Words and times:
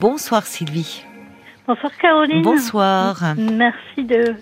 Bonsoir 0.00 0.44
Sylvie. 0.46 1.04
Bonsoir 1.66 1.92
Caroline. 1.98 2.42
Bonsoir. 2.42 3.16
Merci 3.36 4.04
de, 4.04 4.34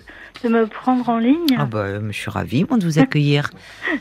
de 0.43 0.49
me 0.49 0.65
prendre 0.67 1.07
en 1.09 1.17
ligne. 1.17 1.57
Ah 1.57 1.65
bah, 1.65 1.99
je 2.07 2.11
suis 2.11 2.31
ravie 2.31 2.65
moi, 2.67 2.77
de 2.77 2.85
vous 2.85 2.99
accueillir. 2.99 3.49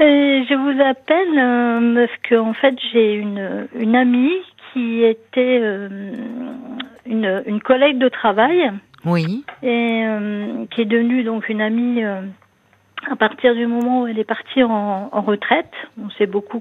Et 0.00 0.44
je 0.50 0.54
vous 0.54 0.82
appelle 0.82 1.38
euh, 1.38 1.94
parce 2.06 2.18
que 2.28 2.34
en 2.34 2.52
fait 2.52 2.74
j'ai 2.92 3.14
une, 3.14 3.68
une 3.76 3.94
amie 3.94 4.32
qui 4.72 5.04
était 5.04 5.60
euh, 5.62 5.88
une, 7.06 7.42
une 7.46 7.60
collègue 7.60 7.98
de 7.98 8.08
travail 8.08 8.72
Oui. 9.04 9.44
et 9.62 10.02
euh, 10.04 10.64
qui 10.72 10.80
est 10.80 10.84
devenue 10.86 11.22
donc 11.22 11.48
une 11.48 11.60
amie 11.60 12.02
euh, 12.02 12.22
à 13.08 13.14
partir 13.14 13.54
du 13.54 13.68
moment 13.68 14.02
où 14.02 14.06
elle 14.08 14.18
est 14.18 14.24
partie 14.24 14.64
en, 14.64 15.10
en 15.12 15.20
retraite. 15.22 15.70
On 16.02 16.10
s'est 16.18 16.26
beaucoup 16.26 16.58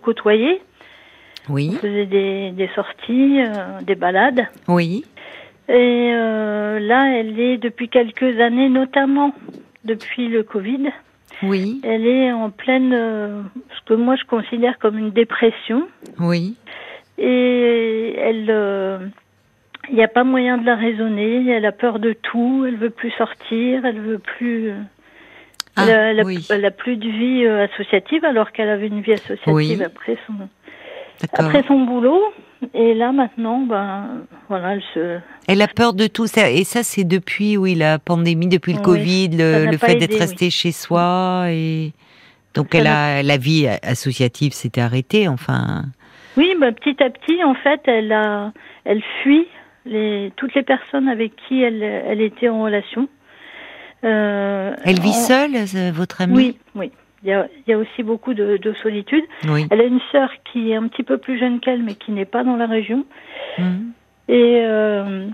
côtoyé, 1.47 1.69
on 1.69 1.73
Oui. 1.73 1.77
faisait 1.79 2.05
des, 2.05 2.51
des 2.51 2.69
sorties, 2.75 3.41
euh, 3.41 3.81
des 3.81 3.95
balades. 3.95 4.45
Oui. 4.67 5.05
Et 5.69 6.11
euh, 6.13 6.79
là, 6.79 7.17
elle 7.17 7.39
est 7.39 7.57
depuis 7.57 7.87
quelques 7.89 8.39
années, 8.39 8.69
notamment 8.69 9.33
depuis 9.85 10.27
le 10.27 10.43
Covid, 10.43 10.89
Oui. 11.41 11.79
elle 11.83 12.05
est 12.05 12.31
en 12.31 12.49
pleine, 12.49 12.93
euh, 12.93 13.41
ce 13.77 13.85
que 13.85 13.93
moi 13.93 14.15
je 14.15 14.25
considère 14.25 14.77
comme 14.79 14.97
une 14.97 15.11
dépression. 15.11 15.87
Oui. 16.19 16.55
Et 17.17 18.15
elle, 18.17 19.11
il 19.89 19.95
n'y 19.95 20.03
a 20.03 20.07
pas 20.07 20.23
moyen 20.23 20.57
de 20.57 20.65
la 20.65 20.75
raisonner. 20.75 21.47
Elle 21.49 21.65
a 21.65 21.71
peur 21.71 21.99
de 21.99 22.13
tout. 22.13 22.65
Elle 22.67 22.77
veut 22.77 22.89
plus 22.89 23.11
sortir. 23.11 23.85
Elle 23.85 23.99
veut 23.99 24.17
plus. 24.19 24.71
Ah, 25.75 25.85
elle, 25.87 26.19
a, 26.19 26.23
oui. 26.23 26.45
elle 26.49 26.65
a 26.65 26.71
plus 26.71 26.97
de 26.97 27.07
vie 27.07 27.45
associative 27.47 28.25
alors 28.25 28.51
qu'elle 28.51 28.69
avait 28.69 28.87
une 28.87 29.01
vie 29.01 29.13
associative 29.13 29.53
Oui. 29.53 29.83
après 29.83 30.17
son. 30.27 30.33
Après 31.33 31.63
son 31.67 31.79
boulot. 31.81 32.21
Et 32.73 32.93
là 32.93 33.11
maintenant, 33.11 33.59
ben 33.59 34.21
voilà, 34.47 34.75
elle 34.75 34.83
se. 34.93 35.19
Elle 35.47 35.61
a 35.61 35.67
peur 35.67 35.93
de 35.93 36.07
tout 36.07 36.27
ça 36.27 36.49
et 36.49 36.63
ça 36.63 36.81
c'est 36.81 37.03
depuis 37.03 37.57
oui 37.57 37.75
la 37.75 37.99
pandémie, 37.99 38.47
depuis 38.47 38.71
le 38.71 38.79
Oui, 38.79 38.85
Covid, 38.85 39.29
le, 39.33 39.77
fait 39.77 39.95
d'être 39.95 40.17
resté 40.17 40.49
chez 40.49 40.71
soi 40.71 41.47
et 41.49 41.91
donc 42.53 42.67
Ça 42.71 42.77
elle 42.77 42.87
a 42.87 43.21
la 43.21 43.37
vie 43.37 43.67
associative 43.83 44.53
s'était 44.53 44.81
arrêtée 44.81 45.27
enfin. 45.27 45.83
Oui, 46.37 46.55
ben, 46.59 46.73
petit 46.73 47.01
à 47.03 47.09
petit, 47.09 47.43
en 47.43 47.53
fait, 47.53 47.81
elle 47.85 48.11
a, 48.11 48.51
elle 48.85 49.03
fuit 49.21 49.47
les 49.85 50.31
toutes 50.35 50.55
les 50.55 50.63
personnes 50.63 51.07
avec 51.07 51.33
qui 51.35 51.61
elle, 51.61 51.83
elle 51.83 52.21
était 52.21 52.49
en 52.49 52.63
relation. 52.63 53.07
Euh, 54.03 54.73
Elle 54.83 54.99
vit 54.99 55.13
seule 55.13 55.55
euh, 55.55 55.91
votre 55.93 56.21
amie? 56.21 56.35
Oui, 56.35 56.57
oui. 56.75 56.91
Il 57.23 57.29
y 57.29 57.33
a, 57.33 57.47
il 57.65 57.71
y 57.71 57.73
a 57.73 57.77
aussi 57.77 58.03
beaucoup 58.03 58.33
de, 58.33 58.57
de 58.57 58.73
solitude. 58.83 59.23
Oui. 59.47 59.65
Elle 59.71 59.79
a 59.79 59.85
une 59.85 60.01
sœur 60.11 60.29
qui 60.51 60.71
est 60.71 60.75
un 60.75 60.87
petit 60.87 61.03
peu 61.03 61.17
plus 61.17 61.39
jeune 61.39 61.59
qu'elle, 61.61 61.81
mais 61.81 61.95
qui 61.95 62.11
n'est 62.11 62.25
pas 62.25 62.43
dans 62.43 62.57
la 62.57 62.65
région. 62.67 63.05
Mhm. 63.57 63.91
Et, 64.27 64.61
euh, 64.65 65.27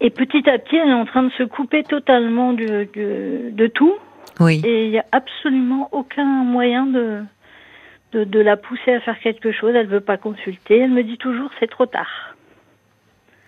et 0.00 0.10
petit 0.10 0.48
à 0.50 0.58
petit, 0.58 0.76
elle 0.76 0.90
est 0.90 0.94
en 0.94 1.06
train 1.06 1.22
de 1.22 1.32
se 1.32 1.44
couper 1.44 1.82
totalement 1.82 2.52
de, 2.52 2.88
de, 2.94 3.50
de 3.52 3.66
tout. 3.68 3.94
Oui. 4.40 4.60
Et 4.64 4.84
il 4.86 4.90
n'y 4.90 4.98
a 4.98 5.04
absolument 5.12 5.88
aucun 5.92 6.24
moyen 6.24 6.84
de, 6.86 7.20
de, 8.12 8.24
de 8.24 8.40
la 8.40 8.56
pousser 8.58 8.92
à 8.92 9.00
faire 9.00 9.18
quelque 9.20 9.50
chose. 9.52 9.74
Elle 9.74 9.86
veut 9.86 10.00
pas 10.00 10.18
consulter. 10.18 10.78
Elle 10.78 10.90
me 10.90 11.04
dit 11.04 11.16
toujours 11.18 11.50
c'est 11.58 11.70
trop 11.70 11.86
tard. 11.86 12.34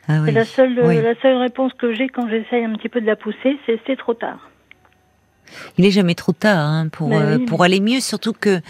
Ah 0.08 0.18
oui. 0.20 0.26
C'est 0.26 0.32
la 0.32 0.44
seule 0.44 0.80
Oui. 0.82 1.00
la 1.02 1.14
seule 1.16 1.36
réponse 1.36 1.72
que 1.74 1.92
j'ai 1.92 2.08
quand 2.08 2.28
j'essaye 2.28 2.64
un 2.64 2.72
petit 2.74 2.88
peu 2.90 3.00
de 3.00 3.06
la 3.06 3.16
pousser, 3.16 3.58
c'est 3.66 3.78
c'est 3.86 3.96
trop 3.96 4.14
tard. 4.14 4.50
Il 5.78 5.84
est 5.84 5.90
jamais 5.90 6.14
trop 6.14 6.32
tard 6.32 6.58
hein, 6.58 6.88
pour 6.88 7.08
Mais 7.08 7.16
euh, 7.16 7.36
oui, 7.38 7.46
pour 7.46 7.62
aller 7.62 7.80
mieux, 7.80 8.00
surtout 8.00 8.32
que 8.32 8.60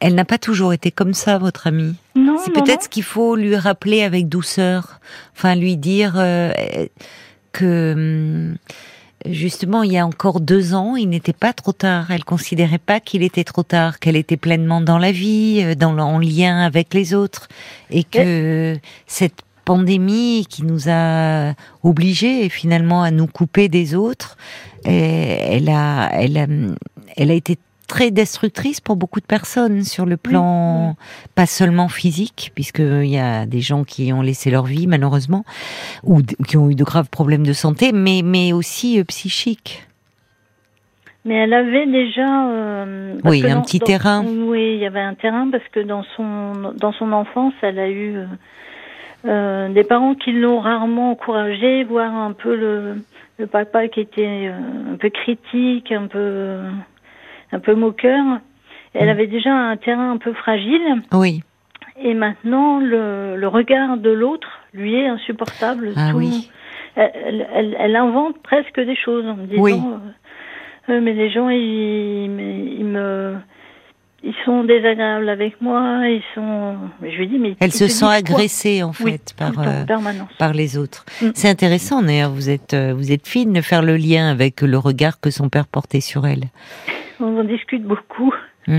elle 0.00 0.14
n'a 0.14 0.24
pas 0.24 0.38
toujours 0.38 0.72
été 0.72 0.90
comme 0.90 1.14
ça, 1.14 1.38
votre 1.38 1.66
amie. 1.66 1.94
Non, 2.14 2.36
C'est 2.44 2.52
peut-être 2.52 2.84
ce 2.84 2.88
qu'il 2.88 3.02
faut 3.02 3.36
lui 3.36 3.56
rappeler 3.56 4.02
avec 4.02 4.28
douceur, 4.28 5.00
enfin 5.36 5.54
lui 5.54 5.76
dire 5.76 6.14
euh, 6.16 6.52
que 7.52 7.92
hum, 7.94 8.56
justement 9.26 9.82
il 9.82 9.92
y 9.92 9.98
a 9.98 10.06
encore 10.06 10.40
deux 10.40 10.74
ans, 10.74 10.96
il 10.96 11.08
n'était 11.08 11.32
pas 11.32 11.52
trop 11.52 11.72
tard. 11.72 12.10
Elle 12.10 12.24
considérait 12.24 12.78
pas 12.78 13.00
qu'il 13.00 13.22
était 13.22 13.44
trop 13.44 13.62
tard, 13.62 13.98
qu'elle 13.98 14.16
était 14.16 14.36
pleinement 14.36 14.80
dans 14.80 14.98
la 14.98 15.12
vie, 15.12 15.60
euh, 15.62 15.74
dans 15.74 15.96
en 15.98 16.18
lien 16.18 16.60
avec 16.60 16.92
les 16.94 17.14
autres, 17.14 17.48
et 17.90 18.04
que 18.04 18.76
cette 19.06 19.42
pandémie 19.64 20.46
qui 20.48 20.64
nous 20.64 20.88
a 20.88 21.54
obligés 21.82 22.48
finalement 22.48 23.02
à 23.02 23.10
nous 23.10 23.26
couper 23.26 23.68
des 23.68 23.94
autres, 23.94 24.36
et 24.84 24.90
elle 25.56 25.68
a, 25.68 26.10
elle 26.12 26.36
a, 26.38 26.46
elle 27.16 27.30
a 27.30 27.34
été 27.34 27.58
très 27.86 28.10
destructrice 28.10 28.80
pour 28.80 28.96
beaucoup 28.96 29.20
de 29.20 29.26
personnes 29.26 29.84
sur 29.84 30.06
le 30.06 30.16
plan 30.16 30.96
pas 31.34 31.46
seulement 31.46 31.88
physique, 31.88 32.50
puisqu'il 32.54 33.06
y 33.06 33.18
a 33.18 33.44
des 33.46 33.60
gens 33.60 33.84
qui 33.84 34.12
ont 34.12 34.22
laissé 34.22 34.50
leur 34.50 34.64
vie 34.64 34.86
malheureusement, 34.86 35.44
ou 36.02 36.22
qui 36.22 36.56
ont 36.56 36.70
eu 36.70 36.74
de 36.74 36.84
graves 36.84 37.10
problèmes 37.10 37.46
de 37.46 37.52
santé, 37.52 37.92
mais, 37.92 38.22
mais 38.24 38.52
aussi 38.54 38.98
euh, 38.98 39.04
psychique. 39.04 39.86
Mais 41.26 41.34
elle 41.36 41.54
avait 41.54 41.86
déjà 41.86 42.48
euh, 42.50 43.18
Oui, 43.24 43.44
un 43.46 43.56
dans- 43.56 43.62
petit 43.62 43.78
dans- 43.78 43.86
terrain. 43.86 44.24
Oui, 44.26 44.74
il 44.76 44.80
y 44.80 44.86
avait 44.86 45.00
un 45.00 45.14
terrain 45.14 45.48
parce 45.50 45.64
que 45.72 45.80
dans 45.80 46.04
son 46.16 46.72
dans 46.78 46.92
son 46.92 47.12
enfance, 47.12 47.54
elle 47.62 47.78
a 47.78 47.88
eu 47.90 48.16
euh, 49.24 49.68
des 49.70 49.84
parents 49.84 50.14
qui 50.14 50.32
l'ont 50.32 50.60
rarement 50.60 51.10
encouragée, 51.12 51.84
voire 51.84 52.14
un 52.14 52.32
peu 52.32 52.54
le 52.56 52.96
le 53.38 53.46
papa 53.48 53.88
qui 53.88 54.00
était 54.00 54.48
euh, 54.48 54.92
un 54.92 54.96
peu 54.96 55.08
critique, 55.10 55.90
un 55.92 56.06
peu 56.06 56.58
un 57.52 57.58
peu 57.58 57.74
moqueur. 57.74 58.24
Elle 58.94 59.06
Mm. 59.08 59.10
avait 59.10 59.26
déjà 59.26 59.52
un 59.52 59.76
terrain 59.76 60.12
un 60.12 60.18
peu 60.18 60.32
fragile 60.34 61.02
Oui, 61.12 61.42
et 62.00 62.14
maintenant 62.14 62.78
le, 62.78 63.36
le 63.36 63.48
regard 63.48 63.96
de 63.96 64.10
l'autre 64.10 64.60
lui 64.72 64.94
est 64.94 65.08
insupportable. 65.08 65.92
Ah 65.96 66.10
Tout- 66.12 66.18
oui. 66.18 66.48
Elle, 66.96 67.46
elle- 67.52 67.76
elle- 67.80 67.96
invente 67.96 68.40
presque 68.42 68.78
des 68.80 68.94
choses 68.94 69.26
en 69.26 69.34
me 69.34 69.46
disant 69.46 69.62
Oui. 69.62 69.72
euh, 69.72 70.92
Euh, 70.92 71.00
mais 71.00 71.14
les 71.14 71.30
gens 71.30 71.48
ils, 71.48 72.76
ils 72.78 72.84
me 72.84 73.36
ils 74.24 74.34
sont 74.44 74.64
désagréables 74.64 75.28
avec 75.28 75.60
moi, 75.60 76.00
ils 76.08 76.22
sont 76.34 76.76
je 77.02 77.16
lui 77.16 77.28
dis 77.28 77.38
mais 77.38 77.54
elle 77.60 77.72
se 77.72 77.88
sent 77.88 78.06
agressée 78.06 78.82
en 78.82 78.92
fait 78.92 79.34
par 79.36 79.52
temps, 79.52 79.62
euh, 79.62 79.84
par 80.38 80.54
les 80.54 80.78
autres. 80.78 81.04
Mm. 81.20 81.30
C'est 81.34 81.48
intéressant 81.48 82.02
d'ailleurs. 82.02 82.30
Vous 82.30 82.48
êtes 82.48 82.72
euh, 82.72 82.94
vous 82.94 83.12
êtes 83.12 83.28
fine 83.28 83.52
de 83.52 83.60
faire 83.60 83.82
le 83.82 83.96
lien 83.96 84.30
avec 84.30 84.62
le 84.62 84.78
regard 84.78 85.20
que 85.20 85.30
son 85.30 85.50
père 85.50 85.66
portait 85.66 86.00
sur 86.00 86.26
elle. 86.26 86.44
On 87.20 87.38
en 87.38 87.44
discute 87.44 87.84
beaucoup. 87.84 88.34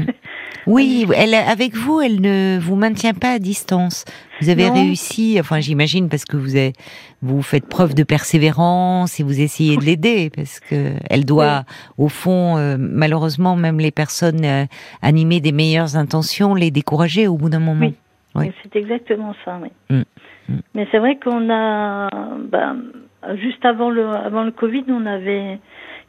Oui, 0.67 1.05
elle, 1.15 1.33
avec 1.33 1.75
vous, 1.75 2.01
elle 2.01 2.21
ne 2.21 2.57
vous 2.59 2.75
maintient 2.75 3.13
pas 3.13 3.33
à 3.33 3.39
distance. 3.39 4.05
Vous 4.41 4.49
avez 4.49 4.67
Non. 4.67 4.73
réussi, 4.73 5.37
enfin 5.39 5.59
j'imagine 5.59 6.09
parce 6.09 6.25
que 6.25 6.37
vous, 6.37 6.55
avez, 6.55 6.73
vous 7.21 7.41
faites 7.41 7.67
preuve 7.67 7.93
de 7.93 8.03
persévérance 8.03 9.19
et 9.19 9.23
vous 9.23 9.39
essayez 9.39 9.77
de 9.77 9.83
l'aider 9.83 10.29
parce 10.35 10.59
que 10.59 10.93
elle 11.09 11.25
doit, 11.25 11.63
au 11.97 12.09
fond, 12.09 12.57
euh, 12.57 12.75
malheureusement, 12.79 13.55
même 13.55 13.79
les 13.79 13.91
personnes 13.91 14.43
euh, 14.43 14.65
animées 15.01 15.39
des 15.39 15.51
meilleures 15.51 15.95
intentions, 15.95 16.55
les 16.55 16.71
décourager 16.71 17.27
au 17.27 17.37
bout 17.37 17.49
d'un 17.49 17.59
moment. 17.59 17.85
Oui. 17.85 17.95
Oui. 18.35 18.51
C'est 18.63 18.75
exactement 18.77 19.33
ça, 19.45 19.57
oui. 19.61 19.69
Mm. 19.89 20.03
Mm. 20.49 20.59
Mais 20.73 20.87
c'est 20.91 20.99
vrai 20.99 21.17
qu'on 21.23 21.49
a, 21.49 22.09
ben, 22.51 22.77
juste 23.41 23.63
avant 23.63 23.89
le, 23.89 24.09
avant 24.09 24.43
le 24.43 24.51
Covid, 24.51 24.83
on 24.89 25.05
avait 25.05 25.59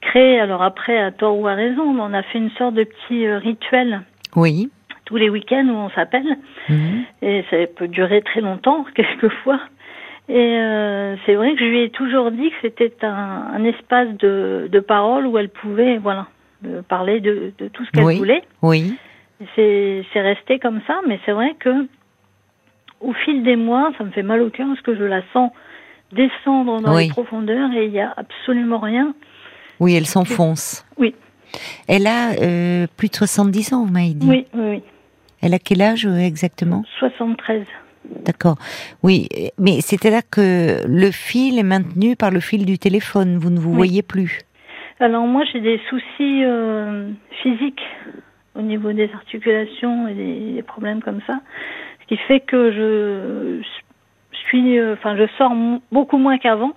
créé, 0.00 0.40
alors 0.40 0.62
après, 0.62 0.98
à 0.98 1.12
tort 1.12 1.38
ou 1.38 1.46
à 1.46 1.54
raison, 1.54 1.92
mais 1.94 2.02
on 2.02 2.12
a 2.12 2.22
fait 2.24 2.38
une 2.38 2.50
sorte 2.50 2.74
de 2.74 2.84
petit 2.84 3.26
euh, 3.26 3.38
rituel 3.38 4.02
Oui. 4.36 4.70
tous 5.06 5.16
les 5.16 5.30
week-ends 5.30 5.66
où 5.69 5.76
on 5.76 5.91
s'appelle. 5.91 6.36
Mhm. 6.69 7.04
Et 7.22 7.44
ça 7.50 7.56
peut 7.76 7.88
durer 7.88 8.22
très 8.22 8.41
longtemps, 8.41 8.84
quelquefois. 8.94 9.60
Et 10.28 10.34
euh, 10.58 11.14
c'est 11.24 11.34
vrai 11.36 11.52
que 11.54 11.60
je 11.60 11.64
lui 11.64 11.82
ai 11.82 11.91
toujours 11.91 12.30
dit 12.32 12.50
que 12.50 12.56
c'était 12.62 12.92
un, 13.04 13.47
un 13.54 13.64
espace 13.64 14.08
de, 14.19 14.69
de 14.70 14.80
parole 14.80 15.26
où 15.26 15.38
elle 15.38 15.48
pouvait, 15.48 15.98
voilà, 15.98 16.26
euh, 16.66 16.82
parler 16.82 17.20
de, 17.20 17.52
de 17.58 17.69
tout 17.69 17.84
ce 17.84 17.91
qu'elle 17.92 18.04
Oui. 18.04 18.19
voulait. 18.19 18.42
Oui. 18.62 18.94
C'est 19.54 20.02
resté 20.14 20.58
comme 20.58 20.80
ça, 20.86 21.00
mais 21.06 21.20
c'est 21.26 21.32
vrai 21.32 21.54
que 21.60 21.86
au 23.00 23.12
fil 23.12 23.42
des 23.44 23.54
mois, 23.56 23.92
ça 23.98 24.04
me 24.04 24.10
fait 24.10 24.22
mal 24.22 24.41
au 24.41 24.48
cœur 24.50 24.66
parce 24.66 24.80
que 24.80 24.97
je 24.97 25.04
la 25.04 25.20
sens 25.32 25.50
descendre 26.12 26.80
dans 26.80 26.94
Oui. 26.97 27.04
les 27.04 27.10
profondeurs 27.10 27.71
et 27.72 27.84
il 27.86 27.92
y 27.92 28.00
a 28.00 28.12
absolument 28.16 28.78
rien. 28.78 29.15
Oui, 29.78 29.94
elle 29.94 30.06
s'enfonce. 30.06 30.86
Oui. 30.97 31.15
Elle 31.89 32.07
a 32.07 32.33
euh, 32.43 32.87
plus 32.97 33.09
de 33.09 33.15
70 33.16 33.72
ans, 33.72 33.84
vous 33.84 33.93
m'avez 33.93 34.15
dit. 34.15 34.28
Oui, 34.28 34.47
oui, 34.54 34.60
oui. 34.71 34.83
Elle 35.43 35.54
a 35.54 35.59
quel 35.59 35.83
âge 35.83 36.07
euh, 36.07 36.16
exactement? 36.19 36.83
73. 36.98 37.65
D'accord. 38.25 38.57
Oui, 39.03 39.28
mais 39.59 39.81
c'était 39.81 40.10
là 40.10 40.22
que 40.22 40.87
le 40.87 41.10
fil 41.10 41.59
est 41.59 41.63
maintenu 41.65 42.15
par 42.16 42.31
le 42.31 42.41
fil 42.41 42.65
du 42.65 42.78
téléphone. 42.78 43.37
Vous 43.39 43.51
ne 43.51 43.59
vous 43.59 43.71
Oui. 43.71 43.77
voyez 43.77 44.03
plus. 44.03 44.41
Alors 45.01 45.27
moi, 45.27 45.43
j'ai 45.53 45.60
des 45.60 45.81
soucis 45.91 46.45
euh, 46.45 47.10
physiques 47.43 47.83
au 48.54 48.63
niveau 48.63 48.93
des 48.93 49.10
articulations 49.13 50.09
et 50.09 50.15
des, 50.15 50.53
des 50.54 50.63
problèmes 50.63 51.03
comme 51.03 51.21
ça, 51.27 51.41
ce 52.03 52.07
qui 52.07 52.16
fait 52.27 52.41
que 52.41 52.72
je 52.72 54.39
suis, 54.48 54.78
euh, 54.78 54.95
enfin, 54.95 55.16
je 55.16 55.25
sors 55.37 55.53
beaucoup 55.93 56.16
moins 56.19 56.39
qu'avant. 56.39 56.72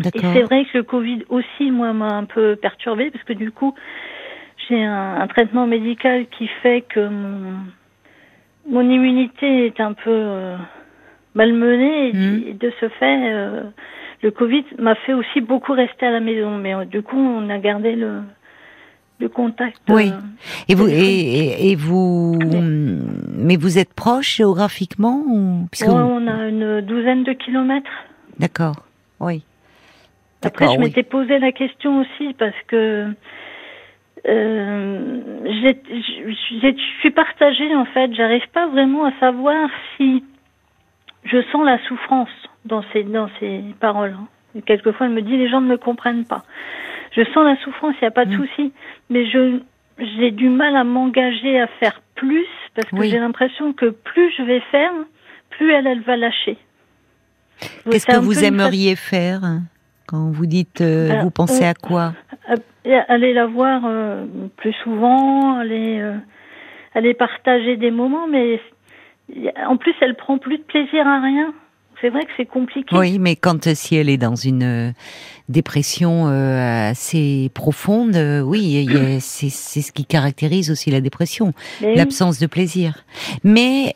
Et 0.00 0.20
c'est 0.20 0.42
vrai 0.42 0.64
que 0.64 0.78
le 0.78 0.84
Covid 0.84 1.24
aussi, 1.28 1.70
moi, 1.70 1.92
m'a 1.92 2.14
un 2.14 2.24
peu 2.24 2.56
perturbée 2.56 3.10
parce 3.10 3.24
que 3.24 3.32
du 3.32 3.50
coup, 3.50 3.74
j'ai 4.68 4.82
un, 4.82 5.20
un 5.20 5.26
traitement 5.26 5.66
médical 5.66 6.26
qui 6.38 6.48
fait 6.62 6.82
que 6.82 7.08
mon, 7.08 7.58
mon 8.68 8.80
immunité 8.80 9.66
est 9.66 9.80
un 9.80 9.92
peu, 9.92 10.10
euh, 10.10 10.56
malmenée 11.34 12.08
et, 12.08 12.12
mmh. 12.12 12.58
de 12.58 12.72
ce 12.80 12.88
fait, 12.88 13.32
euh, 13.32 13.62
le 14.22 14.30
Covid 14.30 14.64
m'a 14.78 14.94
fait 14.94 15.14
aussi 15.14 15.40
beaucoup 15.40 15.72
rester 15.72 16.06
à 16.06 16.10
la 16.10 16.20
maison. 16.20 16.58
Mais 16.58 16.74
euh, 16.74 16.84
du 16.84 17.02
coup, 17.02 17.18
on 17.18 17.48
a 17.50 17.58
gardé 17.58 17.94
le, 17.94 18.22
le 19.18 19.28
contact. 19.28 19.80
Oui. 19.88 20.12
Et 20.68 20.74
vous, 20.74 20.88
et, 20.88 21.70
et, 21.70 21.76
vous, 21.76 22.38
mais 23.36 23.56
vous 23.56 23.78
êtes 23.78 23.94
proche 23.94 24.36
géographiquement 24.36 25.22
ou 25.26 25.66
On 25.86 26.26
a 26.26 26.48
une 26.48 26.80
douzaine 26.82 27.24
de 27.24 27.32
kilomètres. 27.32 27.90
D'accord. 28.38 28.86
Oui. 29.20 29.44
Après, 30.44 30.66
je 30.72 30.78
m'étais 30.78 31.02
posé 31.02 31.38
la 31.38 31.52
question 31.52 32.00
aussi 32.00 32.34
parce 32.34 32.56
que 32.66 33.08
euh, 34.28 35.20
je 35.44 36.74
suis 37.00 37.10
partagée 37.10 37.74
en 37.74 37.84
fait. 37.86 38.14
J'arrive 38.14 38.48
pas 38.52 38.66
vraiment 38.68 39.04
à 39.04 39.12
savoir 39.20 39.68
si 39.96 40.24
je 41.24 41.42
sens 41.50 41.64
la 41.64 41.78
souffrance 41.86 42.28
dans 42.64 42.84
ces 42.92 43.02
dans 43.02 43.28
ces 43.40 43.62
paroles. 43.80 44.16
Hein. 44.18 44.60
quelquefois, 44.66 45.06
elle 45.06 45.12
me 45.12 45.22
dit 45.22 45.36
les 45.36 45.48
gens 45.48 45.60
ne 45.60 45.68
me 45.68 45.76
comprennent 45.76 46.24
pas. 46.24 46.42
Je 47.14 47.22
sens 47.24 47.44
la 47.44 47.56
souffrance, 47.62 47.94
il 48.00 48.04
n'y 48.04 48.08
a 48.08 48.12
pas 48.12 48.24
de 48.24 48.34
mm. 48.34 48.46
souci, 48.46 48.72
mais 49.10 49.26
je 49.26 49.60
j'ai 49.98 50.30
du 50.30 50.48
mal 50.48 50.76
à 50.76 50.84
m'engager 50.84 51.60
à 51.60 51.66
faire 51.66 52.00
plus 52.14 52.46
parce 52.74 52.88
que 52.88 53.02
j'ai 53.02 53.18
l'impression 53.18 53.72
que 53.72 53.86
plus 53.86 54.32
je 54.36 54.42
vais 54.42 54.60
faire, 54.70 54.92
plus 55.50 55.70
elle 55.72 55.86
elle 55.86 56.00
va 56.00 56.16
lâcher. 56.16 56.56
Qu'est-ce 57.90 58.06
que 58.06 58.16
vous 58.16 58.44
aimeriez 58.44 58.96
faire? 58.96 59.40
Quand 60.06 60.30
vous 60.30 60.46
dites, 60.46 60.80
euh, 60.80 61.08
ben, 61.08 61.22
vous 61.22 61.30
pensez 61.30 61.64
à 61.64 61.74
quoi 61.74 62.14
Aller 63.08 63.32
la 63.32 63.46
voir 63.46 63.82
euh, 63.84 64.26
plus 64.56 64.72
souvent, 64.82 65.58
aller, 65.58 66.00
euh, 66.00 66.16
aller 66.94 67.14
partager 67.14 67.76
des 67.76 67.90
moments, 67.90 68.26
mais 68.26 68.60
en 69.66 69.76
plus, 69.76 69.94
elle 70.00 70.16
prend 70.16 70.38
plus 70.38 70.58
de 70.58 70.62
plaisir 70.62 71.06
à 71.06 71.20
rien. 71.20 71.54
C'est 72.00 72.08
vrai 72.08 72.22
que 72.22 72.32
c'est 72.36 72.46
compliqué. 72.46 72.96
Oui, 72.96 73.20
mais 73.20 73.36
quand 73.36 73.72
si 73.74 73.94
elle 73.94 74.08
est 74.08 74.16
dans 74.16 74.34
une 74.34 74.92
dépression 75.48 76.26
assez 76.26 77.48
profonde, 77.54 78.16
oui, 78.44 78.88
c'est 79.20 79.50
ce 79.50 79.92
qui 79.92 80.04
caractérise 80.04 80.72
aussi 80.72 80.90
la 80.90 81.00
dépression, 81.00 81.52
l'absence 81.80 82.40
de 82.40 82.46
plaisir. 82.46 83.04
Mais 83.44 83.94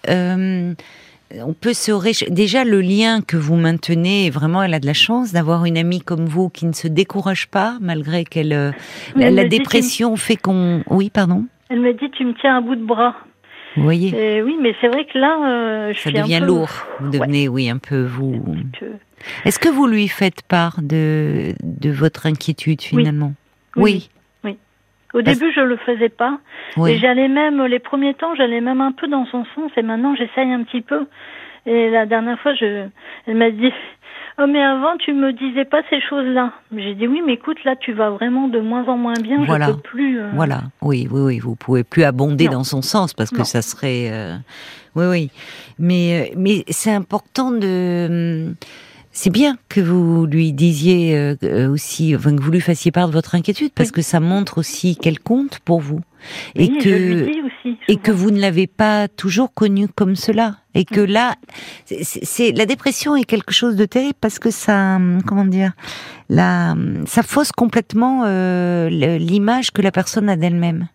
on 1.35 1.53
peut 1.53 1.73
se 1.73 2.31
déjà 2.31 2.65
le 2.65 2.81
lien 2.81 3.21
que 3.21 3.37
vous 3.37 3.57
maintenez 3.57 4.31
vraiment 4.31 4.63
elle 4.63 4.75
a 4.75 4.81
de 4.81 4.87
la 4.87 4.95
chance 4.95 5.33
d'avoir 5.33 5.65
une 5.65 5.77
amie 5.77 6.01
comme 6.01 6.27
vous 6.27 6.49
qui 6.49 6.67
ne 6.67 6.73
se 6.73 6.89
décourage 6.89 7.49
pas 7.49 7.79
malgré 7.81 8.25
qu'elle 8.25 8.53
euh, 8.53 8.71
la, 9.17 9.45
dépression 9.45 10.17
fait 10.17 10.37
qu'on 10.37 10.83
oui 10.89 11.11
pardon. 11.11 11.47
Elle 11.69 11.81
me 11.81 11.93
dit 11.93 12.11
tu 12.13 12.25
me 12.25 12.35
tiens 12.41 12.59
à 12.59 12.61
bout 12.61 12.77
de 12.77 12.85
bras. 12.85 13.17
Vous 13.77 13.83
voyez. 13.83 14.43
Oui 14.43 14.57
mais 14.63 14.75
c'est 14.81 14.89
vrai 14.89 15.05
que 15.05 15.19
là 15.19 15.37
euh, 15.47 15.93
je 15.93 16.01
ça 16.01 16.11
devient 16.11 16.41
lourd. 16.43 16.71
Vous 17.01 17.11
devenez 17.11 17.49
oui 17.49 17.69
un 17.69 17.79
peu 17.79 18.05
vous. 18.05 18.43
Est-ce 19.45 19.59
que 19.59 19.69
vous 19.69 19.87
lui 19.87 20.09
faites 20.09 20.43
part 20.43 20.81
de 20.81 21.55
de 21.63 21.91
votre 21.91 22.27
inquiétude 22.27 22.83
finalement? 22.83 23.35
Oui. 23.77 24.09
Au 25.17 25.23
début, 25.23 25.51
je 25.51 25.61
le 25.61 25.79
faisais 25.79 26.11
pas. 26.11 26.39
Et 26.87 26.99
j'allais 26.99 27.29
même, 27.29 27.65
les 27.65 27.79
premiers 27.79 28.13
temps, 28.13 28.35
j'allais 28.35 28.61
même 28.61 28.83
un 28.83 28.93
peu 28.93 29.09
dans 29.09 29.25
son 29.27 29.47
sens. 29.55 29.73
Et 29.79 29.83
maintenant, 29.83 30.15
j'essaye 30.15 30.53
un 30.53 30.63
petit 30.63 30.83
peu. 30.83 31.07
Et 31.65 31.89
la 31.89 32.05
dernière 32.05 32.39
fois, 32.41 32.55
je, 32.55 32.87
elle 33.27 33.37
m'a 33.37 33.51
dit, 33.51 33.73
oh, 34.39 34.45
mais 34.47 34.63
avant, 34.63 34.99
tu 34.99 35.15
me 35.15 35.33
disais 35.33 35.65
pas 35.65 35.81
ces 35.89 36.03
choses-là. 36.03 36.53
J'ai 36.77 36.95
dit, 36.95 37.07
oui, 37.09 37.23
mais 37.25 37.33
écoute, 37.33 37.57
là, 37.65 37.77
tu 37.77 37.95
vas 37.95 38.11
vraiment 38.11 38.49
de 38.49 38.61
moins 38.61 38.87
en 38.89 38.99
moins 38.99 39.19
bien. 39.21 39.43
Voilà. 39.47 39.69
Je 39.69 39.73
peux 39.73 39.79
plus. 39.79 40.21
Euh. 40.21 40.29
Voilà. 40.35 40.65
Oui, 40.83 41.09
oui, 41.11 41.21
oui. 41.23 41.39
Vous 41.39 41.57
pouvez 41.57 41.83
plus 41.83 42.05
abonder 42.05 42.49
dans 42.49 42.65
son 42.65 42.83
sens 42.83 43.15
parce 43.15 43.31
que 43.31 43.43
ça 43.43 43.63
serait, 43.63 44.11
euh, 44.13 44.37
oui, 44.97 45.07
oui. 45.07 45.31
Mais, 45.79 46.29
euh, 46.31 46.35
mais 46.37 46.63
c'est 46.69 46.93
important 46.93 47.53
de, 47.53 48.55
c'est 49.17 49.31
bien 49.31 49.57
que 49.71 49.81
vous 49.81 50.27
lui 50.27 50.53
disiez 50.53 51.17
euh, 51.17 51.37
euh, 51.43 51.71
aussi, 51.71 52.15
enfin 52.15 52.37
que 52.37 52.43
vous 52.43 52.51
lui 52.51 52.61
fassiez 52.61 52.93
part 52.93 53.09
de 53.09 53.15
votre 53.15 53.35
inquiétude, 53.35 53.73
parce 53.75 53.91
que 53.91 54.03
ça 54.03 54.21
montre 54.21 54.59
aussi 54.59 54.95
qu'elle 54.95 55.19
compte 55.19 55.59
pour 55.61 55.81
vous. 55.81 56.01
Et 56.55 56.69
que 56.69 57.27
et 57.89 57.97
que 57.97 58.11
vous 58.13 58.31
ne 58.31 58.39
l'avez 58.39 58.67
pas 58.67 59.09
toujours 59.09 59.55
connue 59.55 59.89
comme 59.89 60.17
cela, 60.17 60.57
et 60.75 60.85
que 60.85 61.01
là, 61.01 61.35
c'est 61.87 62.53
la 62.53 62.67
dépression 62.67 63.17
est 63.17 63.25
quelque 63.25 63.55
chose 63.55 63.75
de 63.75 63.87
terrible 63.87 64.19
parce 64.21 64.39
que 64.39 64.51
ça, 64.51 64.99
comment 65.27 65.47
dire, 65.47 65.73
la, 66.29 66.77
ça 67.07 67.23
fausse 67.23 67.53
complètement 67.53 68.25
euh, 68.27 68.91
l'image 68.91 69.71
que 69.71 69.81
la 69.81 69.93
personne 69.93 70.29
a 70.29 70.37
d'elle-même. 70.37 70.89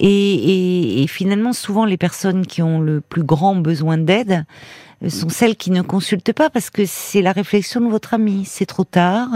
et, 0.00 1.02
et 1.02 1.06
finalement, 1.06 1.52
souvent, 1.52 1.84
les 1.84 1.98
personnes 1.98 2.46
qui 2.46 2.62
ont 2.62 2.80
le 2.80 3.02
plus 3.02 3.24
grand 3.24 3.56
besoin 3.56 3.98
d'aide 3.98 4.46
sont 5.06 5.28
celles 5.28 5.56
qui 5.56 5.70
ne 5.70 5.82
consultent 5.82 6.32
pas 6.32 6.50
parce 6.50 6.70
que 6.70 6.82
c'est 6.84 7.22
la 7.22 7.32
réflexion 7.32 7.80
de 7.80 7.86
votre 7.86 8.14
ami. 8.14 8.44
C'est 8.44 8.66
trop 8.66 8.84
tard, 8.84 9.28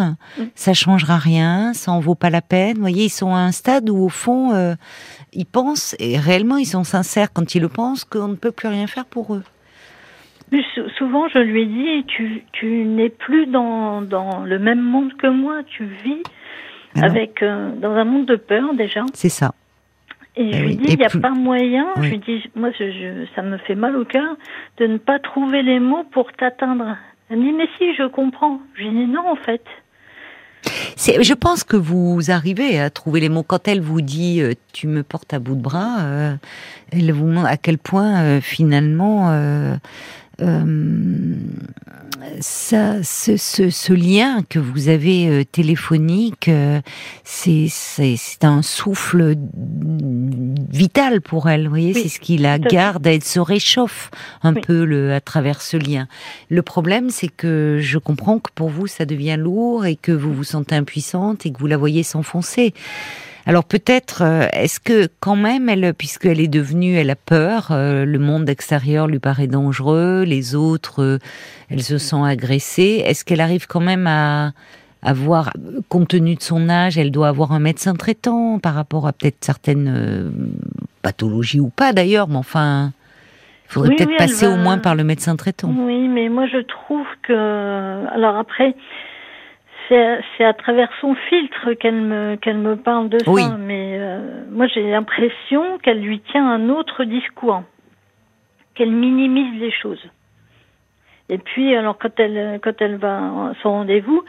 ça 0.54 0.74
changera 0.74 1.18
rien, 1.18 1.72
ça 1.72 1.92
en 1.92 2.00
vaut 2.00 2.14
pas 2.14 2.30
la 2.30 2.42
peine. 2.42 2.74
Vous 2.74 2.80
voyez, 2.80 3.04
ils 3.04 3.10
sont 3.10 3.34
à 3.34 3.38
un 3.38 3.52
stade 3.52 3.88
où 3.88 3.98
au 3.98 4.08
fond, 4.08 4.52
euh, 4.52 4.74
ils 5.32 5.46
pensent 5.46 5.94
et 5.98 6.18
réellement 6.18 6.56
ils 6.56 6.66
sont 6.66 6.84
sincères 6.84 7.32
quand 7.32 7.54
ils 7.54 7.62
le 7.62 7.68
pensent 7.68 8.04
qu'on 8.04 8.28
ne 8.28 8.34
peut 8.34 8.52
plus 8.52 8.68
rien 8.68 8.86
faire 8.86 9.04
pour 9.04 9.34
eux. 9.34 9.44
souvent, 10.98 11.28
je 11.28 11.38
lui 11.38 11.62
ai 11.62 11.66
dit, 11.66 12.04
tu, 12.08 12.44
tu 12.52 12.84
n'es 12.84 13.08
plus 13.08 13.46
dans, 13.46 14.02
dans 14.02 14.44
le 14.44 14.58
même 14.58 14.80
monde 14.80 15.12
que 15.16 15.28
moi, 15.28 15.62
tu 15.64 15.84
vis 16.04 16.22
avec 17.00 17.42
euh, 17.42 17.70
dans 17.76 17.92
un 17.92 18.04
monde 18.04 18.26
de 18.26 18.36
peur 18.36 18.74
déjà. 18.74 19.04
C'est 19.14 19.28
ça. 19.28 19.54
Et 20.34 20.50
je 20.50 20.56
eh 20.56 20.66
lui 20.66 20.76
dis, 20.76 20.92
il 20.92 20.98
n'y 20.98 21.04
a 21.04 21.10
pas 21.10 21.30
moyen, 21.30 21.86
je 21.96 22.08
lui 22.08 22.18
dis, 22.18 22.50
moi, 22.54 22.70
je, 22.78 23.26
ça 23.34 23.42
me 23.42 23.58
fait 23.58 23.74
mal 23.74 23.96
au 23.96 24.04
cœur 24.04 24.36
de 24.78 24.86
ne 24.86 24.96
pas 24.96 25.18
trouver 25.18 25.62
les 25.62 25.78
mots 25.78 26.04
pour 26.10 26.32
t'atteindre. 26.32 26.96
Elle 27.28 27.38
me 27.38 27.44
dit, 27.44 27.52
mais 27.52 27.68
si, 27.78 27.94
je 27.94 28.06
comprends. 28.08 28.60
Je 28.74 28.84
lui 28.84 28.90
dis, 28.90 29.06
non, 29.06 29.28
en 29.30 29.36
fait. 29.36 29.62
Je 30.96 31.34
pense 31.34 31.64
que 31.64 31.76
vous 31.76 32.30
arrivez 32.30 32.78
à 32.78 32.88
trouver 32.88 33.20
les 33.20 33.28
mots 33.28 33.42
quand 33.42 33.66
elle 33.66 33.80
vous 33.80 34.00
dit 34.00 34.40
euh, 34.40 34.52
tu 34.72 34.86
me 34.86 35.02
portes 35.02 35.34
à 35.34 35.38
bout 35.38 35.56
de 35.56 35.60
bras. 35.60 36.02
Euh, 36.02 36.34
elle 36.92 37.12
vous 37.12 37.26
montre 37.26 37.48
à 37.48 37.56
quel 37.56 37.78
point 37.78 38.22
euh, 38.22 38.40
finalement 38.40 39.30
ça, 42.40 43.02
ce, 43.02 43.36
ce, 43.36 43.70
ce, 43.70 43.92
lien 43.92 44.42
que 44.48 44.58
vous 44.58 44.88
avez 44.88 45.28
euh, 45.28 45.44
téléphonique, 45.44 46.48
euh, 46.48 46.80
c'est 47.24 47.68
un 48.42 48.62
souffle 48.62 49.34
vital 50.70 51.20
pour 51.20 51.48
elle. 51.48 51.64
Vous 51.64 51.70
voyez, 51.70 51.94
c'est 51.94 52.08
ce 52.08 52.20
qui 52.20 52.38
la 52.38 52.58
garde. 52.58 53.06
Elle 53.06 53.22
se 53.22 53.40
réchauffe 53.40 54.10
un 54.42 54.54
peu 54.54 54.84
le, 54.84 55.12
à 55.12 55.20
travers 55.20 55.60
ce 55.60 55.76
lien. 55.76 56.06
Le 56.48 56.62
problème, 56.62 57.10
c'est 57.10 57.28
que 57.28 57.78
je 57.80 57.98
comprends 57.98 58.38
que 58.38 58.50
pour 58.54 58.68
vous, 58.68 58.86
ça 58.86 59.04
devient 59.04 59.36
lourd 59.38 59.86
et 59.86 59.96
que 59.96 60.12
vous 60.12 60.32
vous 60.32 60.44
sentez 60.44 60.74
impuissante 60.74 61.46
et 61.46 61.52
que 61.52 61.58
vous 61.58 61.66
la 61.66 61.76
voyez 61.76 62.02
s'enfoncer. 62.02 62.74
Alors 63.44 63.64
peut-être, 63.64 64.22
euh, 64.22 64.46
est-ce 64.52 64.78
que 64.78 65.08
quand 65.20 65.34
même, 65.34 65.68
elle, 65.68 65.94
puisqu'elle 65.94 66.40
est 66.40 66.48
devenue, 66.48 66.94
elle 66.94 67.10
a 67.10 67.16
peur, 67.16 67.68
euh, 67.72 68.04
le 68.04 68.18
monde 68.18 68.48
extérieur 68.48 69.08
lui 69.08 69.18
paraît 69.18 69.48
dangereux, 69.48 70.22
les 70.22 70.54
autres, 70.54 71.02
euh, 71.02 71.18
elles 71.68 71.82
se 71.82 71.98
sont 71.98 72.22
agressées, 72.22 73.02
est-ce 73.04 73.24
qu'elle 73.24 73.40
arrive 73.40 73.66
quand 73.66 73.80
même 73.80 74.06
à 74.06 74.52
avoir, 75.02 75.50
compte 75.88 76.08
tenu 76.08 76.36
de 76.36 76.42
son 76.42 76.68
âge, 76.68 76.96
elle 76.96 77.10
doit 77.10 77.26
avoir 77.26 77.50
un 77.50 77.58
médecin 77.58 77.94
traitant 77.94 78.60
par 78.60 78.74
rapport 78.74 79.08
à 79.08 79.12
peut-être 79.12 79.38
certaines 79.40 80.32
pathologies 81.02 81.58
ou 81.58 81.70
pas 81.70 81.92
d'ailleurs, 81.92 82.28
mais 82.28 82.36
enfin, 82.36 82.92
il 83.66 83.72
faudrait 83.72 83.96
peut-être 83.96 84.16
passer 84.16 84.46
au 84.46 84.56
moins 84.56 84.78
par 84.78 84.94
le 84.94 85.02
médecin 85.02 85.34
traitant. 85.34 85.74
Oui, 85.76 86.06
mais 86.06 86.28
moi 86.28 86.46
je 86.46 86.58
trouve 86.58 87.06
que, 87.24 88.06
alors 88.14 88.36
après, 88.36 88.76
c'est 90.36 90.44
à 90.44 90.52
travers 90.52 90.88
son 91.00 91.14
filtre 91.14 91.72
qu'elle 91.74 92.00
me 92.00 92.36
qu'elle 92.36 92.58
me 92.58 92.76
parle 92.76 93.08
de 93.08 93.18
ça, 93.18 93.56
mais 93.58 93.96
euh, 93.98 94.44
moi 94.50 94.66
j'ai 94.66 94.90
l'impression 94.90 95.78
qu'elle 95.78 96.00
lui 96.00 96.20
tient 96.20 96.46
un 96.46 96.68
autre 96.68 97.04
discours, 97.04 97.62
qu'elle 98.74 98.90
minimise 98.92 99.60
les 99.60 99.70
choses. 99.70 100.04
Et 101.28 101.38
puis 101.38 101.74
alors 101.74 101.98
quand 101.98 102.18
elle 102.18 102.60
quand 102.62 102.80
elle 102.80 102.96
va 102.96 103.18
à 103.18 103.52
son 103.62 103.70
rendez-vous, 103.70 104.22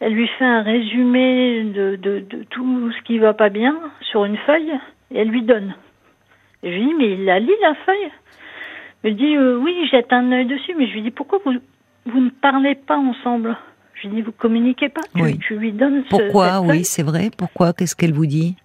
elle 0.00 0.14
lui 0.14 0.28
fait 0.38 0.44
un 0.44 0.62
résumé 0.62 1.64
de, 1.64 1.96
de, 1.96 2.20
de 2.20 2.44
tout 2.44 2.90
ce 2.92 3.02
qui 3.02 3.18
va 3.18 3.34
pas 3.34 3.48
bien 3.48 3.76
sur 4.00 4.24
une 4.24 4.36
feuille 4.38 4.72
et 5.10 5.18
elle 5.20 5.28
lui 5.28 5.42
donne. 5.42 5.74
Et 6.62 6.72
je 6.72 6.76
lui 6.76 6.86
dis 6.86 6.94
mais 6.94 7.12
il 7.12 7.30
a 7.30 7.38
lu 7.38 7.52
la 7.62 7.74
feuille? 7.74 8.10
Elle 9.04 9.16
dit 9.16 9.36
euh, 9.36 9.58
oui 9.58 9.88
jette 9.90 10.12
un 10.12 10.32
œil 10.32 10.46
dessus, 10.46 10.74
mais 10.76 10.86
je 10.88 10.94
lui 10.94 11.02
dis 11.02 11.10
pourquoi 11.10 11.38
vous 11.44 11.54
vous 12.06 12.20
ne 12.20 12.30
parlez 12.30 12.74
pas 12.74 12.96
ensemble? 12.96 13.56
Je 14.00 14.08
lui 14.08 14.16
dis, 14.16 14.22
vous 14.22 14.32
communiquez 14.32 14.88
pas. 14.88 15.00
Tu, 15.40 15.56
lui 15.56 15.72
donnes. 15.72 16.04
Pourquoi 16.08 16.60
Oui, 16.60 16.84
c'est 16.84 17.02
vrai. 17.02 17.30
Pourquoi 17.36 17.72
Qu'est-ce 17.72 17.96
qu'elle 17.96 18.12
vous 18.12 18.26
dit 18.26 18.56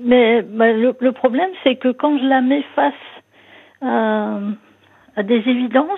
Mais 0.00 0.42
bah, 0.42 0.72
le, 0.72 1.12
problème, 1.12 1.50
c'est 1.62 1.76
que 1.76 1.92
quand 1.92 2.18
je 2.18 2.24
la 2.24 2.40
mets 2.40 2.64
face 2.74 2.94
à, 3.82 4.40
des 5.22 5.42
évidences, 5.46 5.88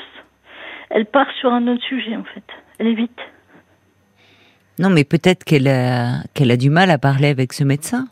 elle 0.91 1.07
part 1.07 1.31
sur 1.41 1.53
un 1.53 1.67
autre 1.69 1.83
sujet, 1.85 2.17
en 2.17 2.25
fait. 2.25 2.45
Elle 2.79 2.89
évite. 2.89 3.19
Non, 4.79 4.91
mais 4.91 5.05
peut-être 5.05 5.45
qu'elle 5.45 5.69
a, 5.69 6.23
qu'elle 6.35 6.51
a 6.51 6.57
du 6.57 6.71
mal 6.71 6.91
à 6.91 6.99
parler 6.99 7.29
avec 7.29 7.53
ce 7.53 7.65
médecin. 7.65 8.07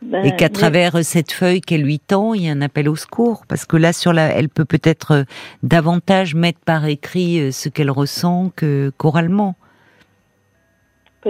Ben, 0.00 0.24
et 0.24 0.36
qu'à 0.36 0.46
mais- 0.46 0.50
travers 0.50 1.04
cette 1.04 1.32
feuille 1.32 1.60
qu'elle 1.60 1.82
lui 1.82 1.98
tend, 1.98 2.32
il 2.32 2.44
y 2.44 2.48
a 2.48 2.52
un 2.52 2.60
appel 2.60 2.88
au 2.88 2.94
secours, 2.94 3.44
parce 3.48 3.66
que 3.66 3.76
là, 3.76 3.92
sur 3.92 4.12
la, 4.12 4.28
elle 4.28 4.48
peut 4.48 4.64
peut-être 4.64 5.10
euh, 5.10 5.24
davantage 5.64 6.34
mettre 6.36 6.60
par 6.60 6.86
écrit 6.86 7.40
euh, 7.40 7.50
ce 7.50 7.68
qu'elle 7.68 7.90
ressent 7.90 8.52
que 8.54 8.92
qu'oralement. 8.96 9.56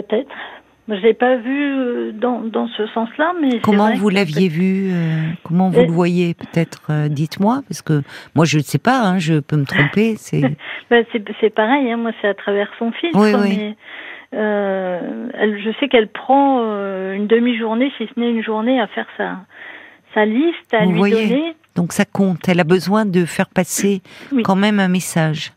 Peut-être. 0.02 0.31
Je 0.90 0.95
l'ai 0.95 1.12
pas 1.12 1.37
vu 1.37 1.64
euh, 1.75 2.12
dans, 2.12 2.40
dans 2.40 2.67
ce 2.69 2.87
sens-là, 2.88 3.33
mais 3.43 3.61
Comment 3.61 3.93
vous 3.95 4.09
l'aviez 4.09 4.49
vu 4.49 4.90
euh, 4.90 5.23
Comment 5.45 5.69
vous 5.69 5.81
Euh, 5.81 5.85
le 5.87 5.93
voyez 5.93 6.33
Peut-être, 6.33 6.81
euh, 6.88 7.09
dites-moi, 7.09 7.61
parce 7.69 7.83
que 7.83 8.02
moi, 8.35 8.47
je 8.47 8.57
ne 8.57 8.62
sais 8.62 8.78
pas. 8.78 9.00
hein, 9.02 9.19
je 9.19 9.38
peux 9.40 9.57
me 9.57 9.67
tromper. 9.67 10.14
C'est 10.17 10.40
Ben, 10.90 11.05
c'est 11.40 11.50
pareil, 11.50 11.90
hein, 11.93 11.99
moi 11.99 12.12
c'est 12.23 12.28
à 12.28 12.33
travers 12.35 12.71
son 12.78 12.90
fils. 12.93 13.11
Oui, 13.14 13.33
quoi, 13.33 13.40
oui. 13.43 13.57
mais, 13.59 13.76
euh, 14.35 15.28
elle, 15.35 15.61
je 15.62 15.71
sais 15.78 15.88
qu'elle 15.88 16.09
prend 16.09 16.61
une 17.12 17.26
demi-journée, 17.26 17.93
si 17.99 18.07
ce 18.07 18.19
n'est 18.19 18.31
une 18.31 18.43
journée, 18.43 18.81
à 18.81 18.87
faire 18.87 19.07
sa, 19.19 19.40
sa 20.14 20.25
liste, 20.25 20.73
à 20.73 20.85
Vous 20.87 20.93
lui 20.93 20.99
voyez. 20.99 21.28
donner. 21.28 21.55
donc 21.76 21.93
ça 21.93 22.07
compte. 22.07 22.49
Elle 22.49 22.61
a 22.61 22.64
besoin 22.64 23.05
de 23.05 23.26
faire 23.26 23.49
passer 23.50 24.00
Oui. 24.33 24.43
quand 24.43 24.57
même 24.57 24.81
un 24.81 24.88
message. 24.88 25.52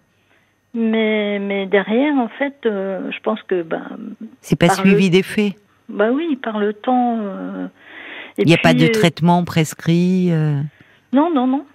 Mais, 0.73 1.39
mais 1.39 1.65
derrière, 1.65 2.15
en 2.15 2.29
fait, 2.29 2.55
euh, 2.65 3.11
je 3.11 3.19
pense 3.21 3.41
que 3.43 3.61
ben, 3.61 3.83
C'est 4.41 4.57
pas 4.57 4.69
suivi 4.69 5.09
des 5.09 5.21
faits. 5.23 5.53
bah 5.89 6.11
oui, 6.11 6.37
par 6.41 6.59
le 6.59 6.73
temps. 6.73 7.17
euh, 7.19 7.67
Il 8.37 8.45
n'y 8.45 8.53
a 8.53 8.57
pas 8.57 8.73
de 8.73 8.85
euh, 8.85 8.91
traitement 8.91 9.43
prescrit. 9.43 10.29
euh? 10.31 10.61
Non, 11.11 11.29
non, 11.33 11.45
non, 11.45 11.65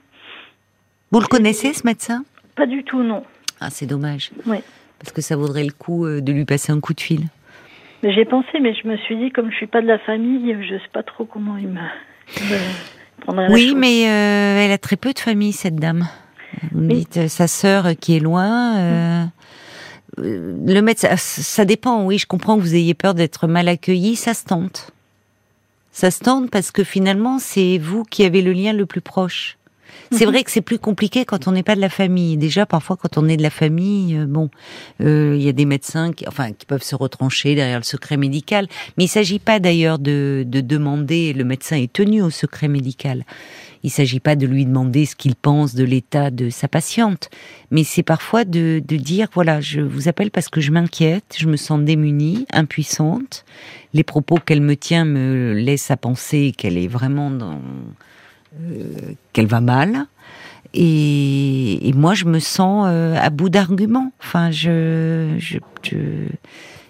Vous 1.10 1.20
le 1.20 1.26
connaissez 1.26 1.74
ce 1.74 1.86
médecin? 1.86 2.24
Pas 2.54 2.66
du 2.66 2.84
tout, 2.84 3.02
non. 3.02 3.22
Ah, 3.60 3.68
c'est 3.70 3.84
dommage. 3.86 4.30
Oui. 4.46 4.58
Parce 4.98 5.12
que 5.12 5.20
ça 5.20 5.36
vaudrait 5.36 5.64
le 5.64 5.72
coup 5.72 6.06
de 6.08 6.32
lui 6.32 6.46
passer 6.46 6.72
un 6.72 6.80
coup 6.80 6.94
de 6.94 7.00
fil. 7.02 7.24
J'ai 8.02 8.24
pensé, 8.24 8.60
mais 8.60 8.74
je 8.74 8.88
me 8.88 8.96
suis 8.98 9.16
dit, 9.16 9.30
comme 9.30 9.50
je 9.50 9.56
suis 9.56 9.66
pas 9.66 9.82
de 9.82 9.86
la 9.86 9.98
famille, 9.98 10.56
je 10.62 10.74
sais 10.76 10.88
pas 10.92 11.02
trop 11.02 11.26
comment 11.26 11.58
il 11.58 11.68
me, 11.68 11.80
Oui, 13.50 13.74
mais 13.76 14.00
elle 14.02 14.72
a 14.72 14.78
très 14.78 14.96
peu 14.96 15.12
de 15.12 15.18
famille, 15.18 15.52
cette 15.52 15.76
dame. 15.76 16.06
Vous 16.72 16.80
me 16.80 16.94
dites 16.94 17.16
euh, 17.16 17.28
sa 17.28 17.48
sœur 17.48 17.88
qui 18.00 18.16
est 18.16 18.20
loin. 18.20 18.76
euh, 18.78 19.24
euh, 20.18 20.56
le 20.66 20.80
médecin, 20.80 21.16
ça 21.16 21.64
dépend. 21.64 22.04
Oui, 22.04 22.18
je 22.18 22.26
comprends 22.26 22.56
que 22.56 22.62
vous 22.62 22.74
ayez 22.74 22.94
peur 22.94 23.14
d'être 23.14 23.46
mal 23.46 23.68
accueilli. 23.68 24.16
Ça 24.16 24.34
se 24.34 24.44
tente. 24.44 24.90
Ça 25.92 26.10
se 26.10 26.20
tente 26.20 26.50
parce 26.50 26.70
que 26.70 26.84
finalement, 26.84 27.38
c'est 27.38 27.78
vous 27.78 28.04
qui 28.04 28.24
avez 28.24 28.42
le 28.42 28.52
lien 28.52 28.72
le 28.72 28.86
plus 28.86 29.00
proche. 29.00 29.56
C'est 30.12 30.24
Mhm. 30.26 30.30
vrai 30.32 30.44
que 30.44 30.50
c'est 30.50 30.60
plus 30.60 30.78
compliqué 30.78 31.24
quand 31.24 31.48
on 31.48 31.52
n'est 31.52 31.62
pas 31.62 31.74
de 31.74 31.80
la 31.80 31.88
famille. 31.88 32.36
Déjà, 32.36 32.64
parfois, 32.66 32.96
quand 32.96 33.18
on 33.18 33.28
est 33.28 33.36
de 33.36 33.42
la 33.42 33.50
famille, 33.50 34.16
euh, 34.16 34.26
bon, 34.26 34.50
euh, 35.00 35.34
il 35.36 35.42
y 35.42 35.48
a 35.48 35.52
des 35.52 35.64
médecins 35.64 36.12
qui, 36.12 36.26
enfin, 36.28 36.52
qui 36.52 36.64
peuvent 36.66 36.82
se 36.82 36.94
retrancher 36.94 37.54
derrière 37.54 37.78
le 37.78 37.84
secret 37.84 38.16
médical. 38.16 38.68
Mais 38.96 39.04
il 39.04 39.08
s'agit 39.08 39.38
pas 39.40 39.58
d'ailleurs 39.58 39.98
de, 39.98 40.44
de 40.46 40.60
demander. 40.60 41.32
Le 41.32 41.44
médecin 41.44 41.76
est 41.76 41.92
tenu 41.92 42.22
au 42.22 42.30
secret 42.30 42.68
médical. 42.68 43.24
Il 43.82 43.90
s'agit 43.90 44.20
pas 44.20 44.34
de 44.36 44.46
lui 44.46 44.64
demander 44.64 45.06
ce 45.06 45.14
qu'il 45.14 45.36
pense 45.36 45.74
de 45.74 45.84
l'état 45.84 46.30
de 46.30 46.50
sa 46.50 46.66
patiente, 46.66 47.28
mais 47.70 47.84
c'est 47.84 48.02
parfois 48.02 48.44
de, 48.44 48.82
de 48.84 48.96
dire 48.96 49.28
voilà, 49.34 49.60
je 49.60 49.80
vous 49.80 50.08
appelle 50.08 50.32
parce 50.32 50.48
que 50.48 50.60
je 50.60 50.72
m'inquiète, 50.72 51.36
je 51.38 51.46
me 51.46 51.56
sens 51.56 51.80
démunie, 51.80 52.46
impuissante. 52.52 53.44
Les 53.94 54.02
propos 54.02 54.38
qu'elle 54.44 54.60
me 54.62 54.74
tient 54.76 55.04
me 55.04 55.52
laissent 55.52 55.90
à 55.92 55.96
penser 55.96 56.52
qu'elle 56.56 56.78
est 56.78 56.88
vraiment 56.88 57.30
dans 57.30 57.60
qu'elle 59.32 59.46
va 59.46 59.60
mal. 59.60 60.06
Et, 60.74 61.88
et 61.88 61.92
moi, 61.92 62.14
je 62.14 62.24
me 62.26 62.38
sens 62.38 62.86
euh, 62.88 63.16
à 63.16 63.30
bout 63.30 63.48
d'arguments. 63.48 64.12
Enfin, 64.20 64.50
je, 64.50 65.34
je, 65.38 65.58
je- 65.82 66.28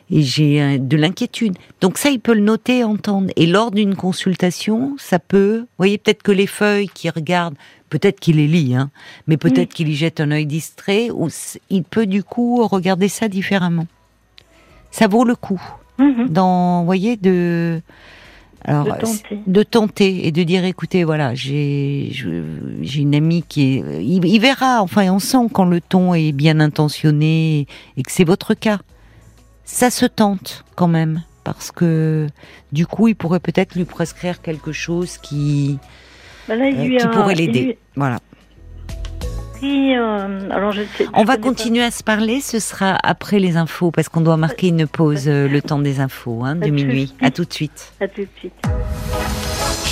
et 0.09 0.23
j'ai 0.23 0.63
euh, 0.63 0.79
de 0.79 0.97
l'inquiétude. 0.97 1.57
Donc 1.81 1.99
ça, 1.99 2.11
il 2.11 2.21
peut 2.21 2.35
le 2.35 2.41
noter, 2.41 2.85
entendre. 2.85 3.29
Et 3.37 3.47
lors 3.47 3.71
d'une 3.71 3.95
consultation, 3.95 4.95
ça 4.99 5.19
peut. 5.19 5.59
Vous 5.61 5.67
voyez, 5.79 5.99
peut-être 5.99 6.23
que 6.23 6.33
les 6.33 6.47
feuilles 6.47 6.89
qu'il 6.89 7.11
regarde, 7.11 7.55
peut-être 7.91 8.19
qu'il 8.21 8.37
les 8.37 8.47
lit, 8.49 8.75
hein, 8.75 8.91
mais 9.27 9.37
peut-être 9.37 9.73
qu'il 9.75 9.89
y 9.89 9.95
jette 9.95 10.21
un 10.21 10.31
œil 10.31 10.47
distrait, 10.47 11.11
ou 11.11 11.29
il 11.71 11.83
peut 11.85 12.07
du 12.07 12.23
coup 12.25 12.67
regarder 12.67 13.09
ça 13.09 13.29
différemment. 13.29 13.87
Ça 14.91 15.07
vaut 15.09 15.25
le 15.25 15.35
coup. 15.37 15.61
Mhm. 15.99 16.29
Dans, 16.29 16.81
vous 16.81 16.87
voyez, 16.87 17.17
de. 17.17 17.81
Alors, 18.69 18.85
De 18.85 18.91
tenter. 18.91 19.39
de 19.47 19.63
tenter 19.63 20.27
et 20.27 20.33
de 20.33 20.43
dire 20.43 20.65
écoutez 20.65 21.05
voilà 21.05 21.35
j'ai 21.35 22.11
une 22.97 23.15
amie 23.15 23.45
qui 23.49 23.77
est 23.77 24.03
il, 24.05 24.25
il 24.25 24.39
verra 24.41 24.83
enfin 24.83 25.09
on 25.13 25.21
sent 25.21 25.47
quand 25.53 25.65
le 25.65 25.81
ton 25.81 26.15
est 26.15 26.33
bien 26.33 26.59
intentionné 26.59 27.67
et 27.97 28.03
que 28.03 28.11
c'est 28.11 28.25
votre 28.25 28.55
cas. 28.55 28.79
Ça 29.65 29.91
se 29.91 30.05
tente 30.07 30.65
quand 30.75 30.89
même 30.89 31.23
parce 31.45 31.71
que 31.71 32.27
du 32.73 32.87
coup 32.87 33.07
il 33.09 33.15
pourrait 33.15 33.41
peut-être 33.41 33.75
lui 33.77 33.85
prescrire 33.85 34.43
quelque 34.43 34.73
chose 34.73 35.17
qui 35.19 35.79
Ben 36.49 36.59
là, 36.59 36.69
il 36.69 36.77
euh, 36.79 36.85
lui 36.85 36.97
qui 36.97 37.05
a- 37.05 37.09
pourrait 37.09 37.35
l'aider. 37.37 37.79
voilà 37.95 38.19
euh, 39.97 40.51
alors 40.51 40.73
je 40.73 40.83
sais, 40.97 41.07
on 41.15 41.25
va 41.25 41.37
pas. 41.37 41.43
continuer 41.43 41.83
à 41.83 41.91
se 41.91 42.03
parler 42.03 42.41
ce 42.41 42.59
sera 42.59 42.97
après 43.03 43.39
les 43.39 43.57
infos 43.57 43.91
parce 43.91 44.09
qu'on 44.09 44.21
doit 44.21 44.37
marquer 44.37 44.69
une 44.69 44.87
pause 44.87 45.25
euh, 45.29 45.49
le 45.49 45.63
temps 45.63 45.79
des 45.79 46.01
infos 46.01 46.43
hein, 46.45 46.55
de 46.57 46.69
minuit 46.71 47.15
à 47.21 47.31
tout 47.31 47.45
de 47.45 47.53
suite 47.53 47.93
À 48.01 48.09
tout 48.09 48.23
de 48.23 48.29
suite. 48.39 48.53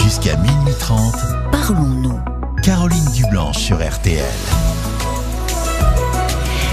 Jusqu'à 0.03 0.37
minuit 0.37 0.75
30, 0.79 1.15
Parlons-nous. 1.53 2.19
Caroline 2.63 3.05
Dublanche 3.15 3.59
sur 3.59 3.77
RTL. 3.77 4.23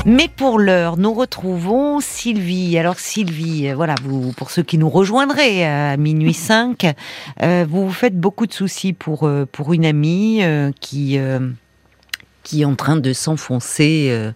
Mais 0.06 0.28
pour 0.28 0.58
l'heure, 0.58 0.98
nous 0.98 1.14
retrouvons 1.14 2.00
Sylvie. 2.00 2.76
Alors 2.80 2.98
Sylvie, 2.98 3.70
euh, 3.70 3.76
voilà, 3.76 3.94
vous, 4.04 4.32
pour 4.34 4.50
ceux 4.50 4.64
qui 4.64 4.80
nous 4.80 4.90
rejoindraient 4.90 5.64
à 5.64 5.96
minuit 5.98 6.34
5, 6.52 6.88
euh, 7.44 7.66
vous 7.70 7.86
vous 7.86 7.94
faites 7.94 8.20
beaucoup 8.20 8.48
de 8.48 8.54
soucis 8.54 8.94
pour 8.94 9.28
euh, 9.28 9.46
pour 9.52 9.74
une 9.74 9.86
amie 9.86 10.40
euh, 10.44 10.72
qui 10.82 11.20
euh, 11.20 11.40
qui 12.44 12.62
est 12.62 12.66
en 12.66 12.76
train 12.76 12.98
de 12.98 13.14
s'enfoncer 13.14 14.32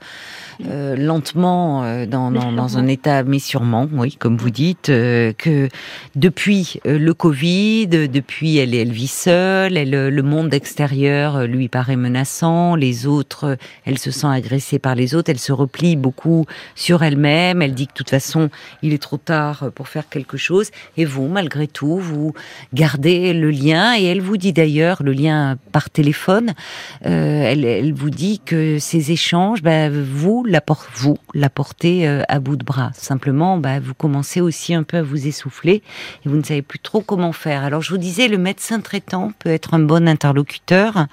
euh, 0.66 0.96
lentement 0.96 1.84
euh, 1.84 2.06
dans, 2.06 2.32
dans, 2.32 2.52
dans 2.52 2.78
un 2.78 2.88
état, 2.88 3.24
mais 3.24 3.40
sûrement, 3.40 3.88
oui, 3.92 4.16
comme 4.16 4.38
vous 4.38 4.50
dites, 4.50 4.90
euh, 4.90 5.34
que 5.34 5.70
depuis 6.16 6.80
euh, 6.88 6.98
le 6.98 7.14
Covid, 7.14 7.88
depuis 7.88 8.58
elle, 8.58 8.74
elle 8.74 8.92
vit 8.92 9.08
seule, 9.08 9.76
elle, 9.78 9.94
euh, 9.94 10.10
le 10.10 10.24
monde 10.24 10.54
extérieur 10.54 11.36
euh, 11.36 11.46
lui 11.46 11.68
paraît 11.68 11.98
menaçant, 11.98 12.76
les 12.76 13.06
autres, 13.06 13.58
elle 13.86 13.98
se 13.98 14.12
sent 14.12 14.28
agressée 14.28 14.80
par 14.80 14.96
les 14.96 15.14
autres, 15.14 15.30
elle 15.30 15.40
se 15.40 15.52
replie 15.52 15.96
beaucoup 15.96 16.46
sur 16.76 17.04
elle-même, 17.04 17.62
elle 17.62 17.74
dit 17.74 17.88
que 17.88 17.94
de 17.94 17.98
toute 17.98 18.10
façon, 18.10 18.50
il 18.82 18.94
est 18.94 19.02
trop 19.02 19.18
tard 19.18 19.72
pour 19.76 19.90
faire 19.90 20.08
quelque 20.10 20.38
chose, 20.38 20.70
et 20.98 21.06
vous, 21.06 21.28
malgré 21.28 21.68
tout, 21.68 21.98
vous 21.98 22.34
gardez 22.74 23.34
le 23.34 23.52
lien, 23.52 23.96
et 23.98 24.06
elle 24.06 24.22
vous 24.22 24.38
dit 24.38 24.54
d'ailleurs, 24.54 25.04
le 25.04 25.12
lien 25.12 25.58
par 25.72 25.90
téléphone, 25.90 26.54
elle, 27.02 27.66
elle 27.66 27.94
vous 27.94 28.10
dit 28.10 28.40
que 28.46 28.80
ces 28.80 29.12
échanges, 29.12 29.62
bah, 29.62 29.90
vous 29.90 30.45
l'apport- 30.46 30.88
vous 30.96 31.18
l'apportez 31.34 32.08
euh, 32.08 32.22
à 32.30 32.40
bout 32.40 32.56
de 32.56 32.64
bras. 32.64 32.92
Simplement, 32.94 33.58
bah, 33.58 33.80
vous 33.80 33.94
commencez 33.94 34.42
aussi 34.42 34.74
un 34.74 34.84
peu 34.84 34.98
à 34.98 35.04
vous 35.04 35.28
essouffler 35.28 35.84
et 36.25 36.30
vous 36.30 36.38
ne 36.38 36.44
savez 36.44 36.62
plus 36.62 36.80
trop 36.80 37.02
comment 37.02 37.32
faire. 37.34 37.64
Alors 37.64 37.82
je 37.82 37.92
vous 37.92 37.98
disais, 37.98 38.28
le 38.28 38.38
médecin 38.38 38.80
traitant 38.82 39.32
peut 39.40 39.50
être 39.50 39.74
un 39.74 39.80
bon 39.80 40.08
interlocuteur 40.08 41.08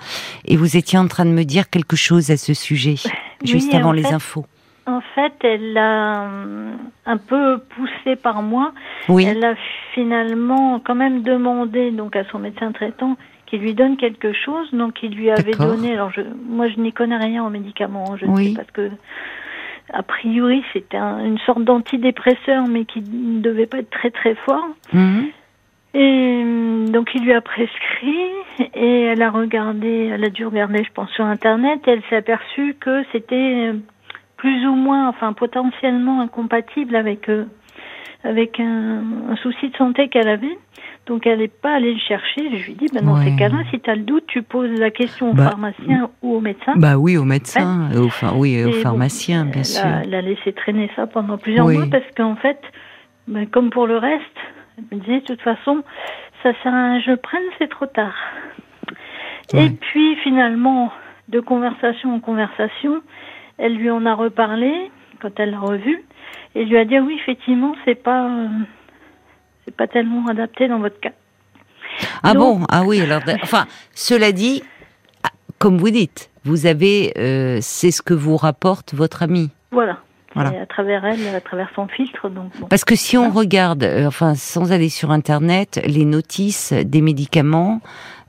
et 0.45 0.57
vous 0.57 0.77
étiez 0.77 0.99
en 0.99 1.09
train 1.09 1.25
de 1.25 1.31
me 1.31 1.45
dire 1.45 1.71
quelque 1.71 1.97
chose 1.97 2.31
à 2.31 2.37
ce 2.37 2.55
sujet 2.55 2.97
juste 3.45 3.75
avant 3.75 3.93
les 3.93 4.03
fait, 4.03 4.15
infos. 4.15 4.47
En 4.87 5.01
fait, 5.15 5.33
elle 5.45 5.73
l'a 5.75 6.23
euh, 6.25 6.73
un 7.07 7.17
peu 7.17 7.59
poussée 7.77 8.17
par 8.17 8.43
moi. 8.43 8.73
Oui, 9.09 9.25
Elle 9.25 9.45
a 9.45 9.55
finalement 9.95 10.81
quand 10.81 10.95
même 10.95 11.23
demandé 11.23 11.91
donc 11.91 12.17
à 12.17 12.25
son 12.31 12.39
médecin 12.39 12.73
traitant 12.73 13.17
qu'il 13.53 13.61
lui 13.61 13.75
donne 13.75 13.99
quelque 13.99 14.33
chose. 14.33 14.73
Donc 14.73 15.03
il 15.03 15.15
lui 15.15 15.31
avait 15.31 15.53
donné. 15.53 15.93
Alors 15.93 16.11
je, 16.11 16.23
moi 16.49 16.69
je 16.69 16.81
n'y 16.81 16.93
connais 16.93 17.19
rien 17.19 17.45
en 17.45 17.51
médicaments. 17.51 18.17
Je 18.17 18.25
Oui. 18.25 18.49
sais 18.49 18.55
parce 18.57 18.71
que 18.71 18.91
a 19.93 20.03
priori 20.03 20.65
c'était 20.73 20.97
un- 20.97 21.23
une 21.23 21.39
sorte 21.41 21.63
d'antidépresseur, 21.63 22.67
mais 22.67 22.87
qui 22.87 23.01
ne 23.03 23.41
devait 23.41 23.67
pas 23.67 23.79
être 23.79 23.91
très 23.91 24.11
très 24.11 24.35
fort. 24.37 24.67
Mhm. 24.95 25.27
Et 25.95 26.45
donc 26.91 27.11
il 27.15 27.23
lui 27.25 27.35
a 27.35 27.43
prescrit 27.43 28.31
et 28.75 29.03
elle 29.03 29.21
a 29.21 29.31
regardé, 29.31 30.11
elle 30.15 30.25
a 30.25 30.31
dû 30.31 30.47
regarder, 30.47 30.83
je 30.85 30.93
pense, 30.93 31.11
sur 31.11 31.27
internet. 31.27 31.81
Et 31.87 31.91
elle 31.91 32.03
s'est 32.09 32.17
aperçue 32.17 32.75
que 32.81 33.03
c'était 33.13 33.73
plus 34.39 34.67
ou 34.67 34.75
moins, 34.75 35.09
enfin 35.09 35.35
potentiellement 35.35 36.23
incompatible 36.23 36.97
avec 36.97 37.29
euh, 37.29 37.45
avec 38.25 38.59
un, 38.61 39.03
un 39.31 39.37
souci 39.37 39.69
de 39.69 39.77
santé 39.77 40.09
qu'elle 40.09 40.29
avait. 40.29 40.57
Donc 41.07 41.27
elle 41.27 41.41
n'est 41.41 41.49
pas 41.49 41.75
allée 41.75 41.95
le 41.95 42.01
chercher. 42.01 42.57
Je 42.57 42.65
lui 42.67 42.73
ai 42.73 42.75
dit, 42.77 42.87
ben 42.95 43.05
dans 43.05 43.17
Ouais. 43.19 43.25
ces 43.31 43.37
cas-là, 43.37 43.59
si 43.71 43.81
tu 43.81 43.91
as 43.91 43.97
le 43.97 44.03
doute, 44.03 44.25
tu 44.29 44.43
poses 44.43 44.71
la 44.79 44.91
question 44.91 45.31
au 45.31 45.35
Bah, 45.35 45.51
pharmacien 45.51 46.11
ou 46.23 46.37
au 46.37 46.41
médecin. 46.41 46.75
Bah 46.77 46.97
oui, 46.97 47.17
au 47.17 47.25
médecin, 47.25 47.89
au, 47.97 48.09
oui, 48.39 48.63
au 48.65 48.69
Et 48.69 48.73
pharmacien, 48.73 49.45
bien 49.45 49.61
elle 49.61 49.65
sûr. 49.65 49.85
A, 49.85 50.03
elle 50.05 50.15
a 50.15 50.21
laissé 50.23 50.53
traîner 50.53 50.89
ça 50.95 51.07
pendant 51.09 51.39
plusieurs 51.39 51.67
Oui. 51.67 51.77
mois 51.77 51.87
parce 51.91 52.05
qu'en 52.17 52.37
fait, 52.37 52.61
ben, 53.27 53.47
comme 53.49 53.71
pour 53.71 53.87
le 53.89 53.97
reste, 53.99 54.23
elle 54.79 54.99
me 54.99 55.03
disait 55.03 55.21
de 55.21 55.25
toute 55.27 55.43
façon, 55.43 55.83
ça 56.45 56.53
sert 56.63 56.73
à 56.75 56.99
que 56.99 57.05
je 57.05 57.11
le 57.11 57.17
prenne, 57.17 57.43
c'est 57.59 57.69
trop 57.69 57.87
tard. 57.87 58.15
Ouais. 59.53 59.67
Et 59.67 59.71
puis 59.71 60.17
finalement, 60.23 60.93
de 61.29 61.41
conversation 61.41 62.15
en 62.15 62.21
conversation, 62.21 63.01
elle 63.59 63.75
lui 63.75 63.91
en 63.91 64.07
a 64.07 64.15
reparlé 64.15 64.91
quand 65.21 65.39
elle 65.41 65.51
l'a 65.51 65.59
revu 65.59 66.03
et 66.55 66.65
lui 66.65 66.77
a 66.79 66.85
dit 66.85 66.97
Ah 66.97 67.03
oui 67.03 67.17
effectivement 67.21 67.75
c'est 67.85 68.03
pas 68.03 68.27
euh, 68.29 68.49
c'est 69.65 69.75
pas 69.77 69.87
tellement 69.87 70.27
adapté 70.29 70.69
dans 70.69 70.79
votre 70.79 70.99
cas. 71.01 71.13
Ah 72.23 72.35
Donc- 72.35 72.61
bon? 72.61 72.67
Ah 72.71 72.83
oui, 72.85 73.01
alors, 73.01 73.23
enfin, 73.43 73.67
cela 73.95 74.33
dit, 74.33 74.63
ah, 75.25 75.29
comme 75.59 75.79
vous 75.79 75.91
dites, 75.91 76.31
vous 76.45 76.67
avez, 76.67 77.13
euh, 77.19 77.59
c'est 77.61 77.91
ce 77.91 78.03
que 78.03 78.15
vous 78.15 78.37
rapporte 78.37 78.95
votre 78.95 79.23
ami. 79.23 79.51
Voilà. 79.71 79.99
Voilà. 80.35 80.55
Et 80.55 80.59
à 80.61 80.67
travers 80.67 81.05
elle, 81.05 81.35
à 81.35 81.43
travers 81.43 81.69
son 81.75 81.89
filtre, 81.89 82.31
donc 82.31 82.59
bon. 82.59 82.67
Parce 82.67 82.85
que 82.87 82.97
si 82.97 83.19
on 83.19 83.31
regarde, 83.31 83.85
euh, 83.85 84.07
enfin, 84.07 84.35
sans 84.35 84.73
aller 84.73 84.89
sur 84.89 85.11
Internet, 85.11 85.79
les 85.87 86.07
notices 86.07 86.73
des 86.73 87.03
médicaments, 87.03 87.83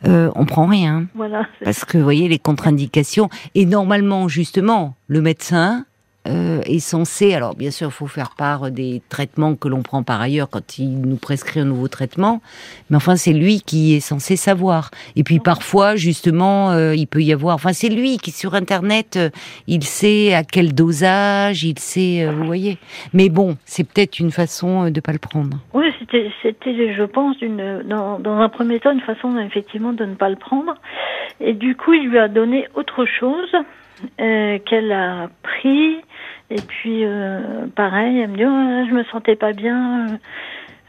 euh, 0.06 0.30
on 0.36 0.46
prend 0.46 0.66
rien. 0.66 1.06
Voilà. 1.16 1.48
Parce 1.64 1.86
que, 1.86 1.98
vous 1.98 2.04
voyez, 2.04 2.28
les 2.28 2.40
contre-indications. 2.40 3.30
Et 3.56 3.66
normalement, 3.66 4.28
justement, 4.28 4.96
le 5.08 5.22
médecin 5.22 5.86
euh, 6.28 6.62
est 6.66 6.80
censé. 6.80 7.34
Alors, 7.34 7.56
bien 7.56 7.72
sûr, 7.72 7.90
il 7.90 7.94
faut 7.94 8.08
faire 8.08 8.32
part 8.38 8.72
des 8.72 9.02
traitements 9.10 9.56
que 9.56 9.68
l'on 9.68 9.82
prend 9.82 10.04
par 10.04 10.22
ailleurs 10.22 10.50
quand 10.50 10.78
il 10.78 11.02
nous 11.02 11.18
prescrit 11.18 11.60
un 11.60 11.66
nouveau 11.66 11.88
traitement. 11.88 12.42
Mais 12.90 12.98
enfin, 12.98 13.16
c'est 13.16 13.34
lui 13.34 13.62
qui 13.62 13.96
est 13.96 14.00
censé 14.00 14.36
savoir. 14.36 14.92
Et 15.16 15.24
puis, 15.24 15.40
parfois, 15.40 15.96
justement, 15.96 16.72
euh, 16.72 16.96
il 16.96 17.08
peut 17.08 17.22
y 17.22 17.34
avoir. 17.34 17.56
Enfin, 17.56 17.74
c'est 17.74 17.90
lui 17.90 18.18
qui, 18.18 18.32
sur 18.32 18.54
Internet, 18.56 19.16
euh, 19.18 19.30
il 19.68 19.84
sait 19.84 20.34
à 20.34 20.44
quel 20.44 20.74
dosage, 20.74 21.64
il 21.64 21.80
sait. 21.80 22.26
euh, 22.26 22.32
vous 22.32 22.46
voyez. 22.46 22.78
Mais 23.14 23.30
bon, 23.30 23.58
c'est 23.66 23.84
peut-être 23.84 24.20
une 24.20 24.32
façon 24.32 24.86
euh, 24.86 24.90
de 24.90 25.00
pas 25.02 25.12
le 25.12 25.20
prendre. 25.20 25.58
Oui, 25.74 25.86
c'était, 26.00 26.32
c'était, 26.42 26.94
je 26.94 27.04
pense, 27.04 27.38
d'une, 27.38 27.84
dans, 27.84 28.20
dans 28.20 28.38
un 28.38 28.50
premier 28.50 28.80
temps, 28.80 28.92
une 28.92 29.02
façon 29.02 29.38
effectivement 29.40 29.94
de 29.94 30.06
ne 30.06 30.16
pas 30.16 30.30
le 30.30 30.36
prendre. 30.36 30.76
Et 31.40 31.54
du 31.54 31.76
coup, 31.76 31.94
il 31.94 32.10
lui 32.10 32.20
a 32.20 32.28
donné 32.28 32.68
autre 32.76 33.06
chose 33.06 33.52
euh, 34.20 34.60
qu'elle 34.60 34.92
a 34.92 35.30
pris. 35.42 35.98
Et 36.50 36.62
puis, 36.62 37.04
euh, 37.04 37.68
pareil, 37.76 38.20
elle 38.20 38.30
me 38.30 38.38
dit, 38.38 38.46
oh, 38.46 38.88
je 38.90 38.94
me 38.94 39.04
sentais 39.06 39.36
pas 39.36 39.54
bien, 39.54 40.20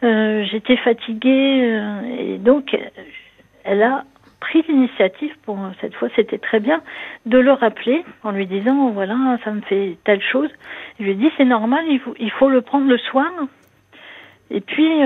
euh, 0.02 0.44
j'étais 0.44 0.76
fatiguée. 0.76 1.80
et 2.18 2.38
donc, 2.38 2.76
elle 3.64 3.82
a 3.82 4.04
pris 4.40 4.62
l'initiative, 4.68 5.34
pour 5.44 5.58
cette 5.80 5.94
fois 5.94 6.08
c'était 6.14 6.36
très 6.36 6.60
bien, 6.60 6.82
de 7.24 7.38
le 7.38 7.52
rappeler 7.52 8.04
en 8.22 8.30
lui 8.30 8.46
disant, 8.46 8.90
voilà, 8.90 9.38
ça 9.42 9.52
me 9.52 9.62
fait 9.62 9.96
telle 10.04 10.20
chose. 10.20 10.50
Je 10.98 11.04
lui 11.04 11.12
ai 11.12 11.14
dit, 11.14 11.30
c'est 11.38 11.46
normal, 11.46 11.84
il 11.88 12.00
faut, 12.00 12.14
il 12.18 12.30
faut 12.30 12.50
le 12.50 12.60
prendre 12.60 12.88
le 12.88 12.98
soir. 12.98 13.30
Et 14.50 14.60
puis, 14.60 14.98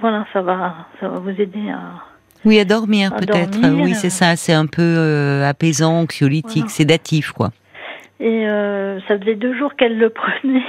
voilà, 0.00 0.26
ça 0.32 0.42
va, 0.42 0.86
ça 1.00 1.08
va 1.08 1.18
vous 1.18 1.40
aider 1.40 1.70
à. 1.70 2.13
Oui, 2.44 2.58
à 2.58 2.64
dormir 2.64 3.14
peut-être. 3.16 3.58
Oui, 3.82 3.94
c'est 3.94 4.08
euh. 4.08 4.10
ça. 4.10 4.36
C'est 4.36 4.52
un 4.52 4.66
peu 4.66 4.82
euh, 4.82 5.48
apaisant, 5.48 6.00
anxiolytique, 6.02 6.64
Voilà. 6.64 6.68
sédatif, 6.68 7.32
quoi. 7.32 7.50
Et 8.20 8.46
euh, 8.48 9.00
ça 9.08 9.18
faisait 9.18 9.34
deux 9.34 9.56
jours 9.56 9.74
qu'elle 9.76 9.98
le 9.98 10.10
prenait. 10.10 10.62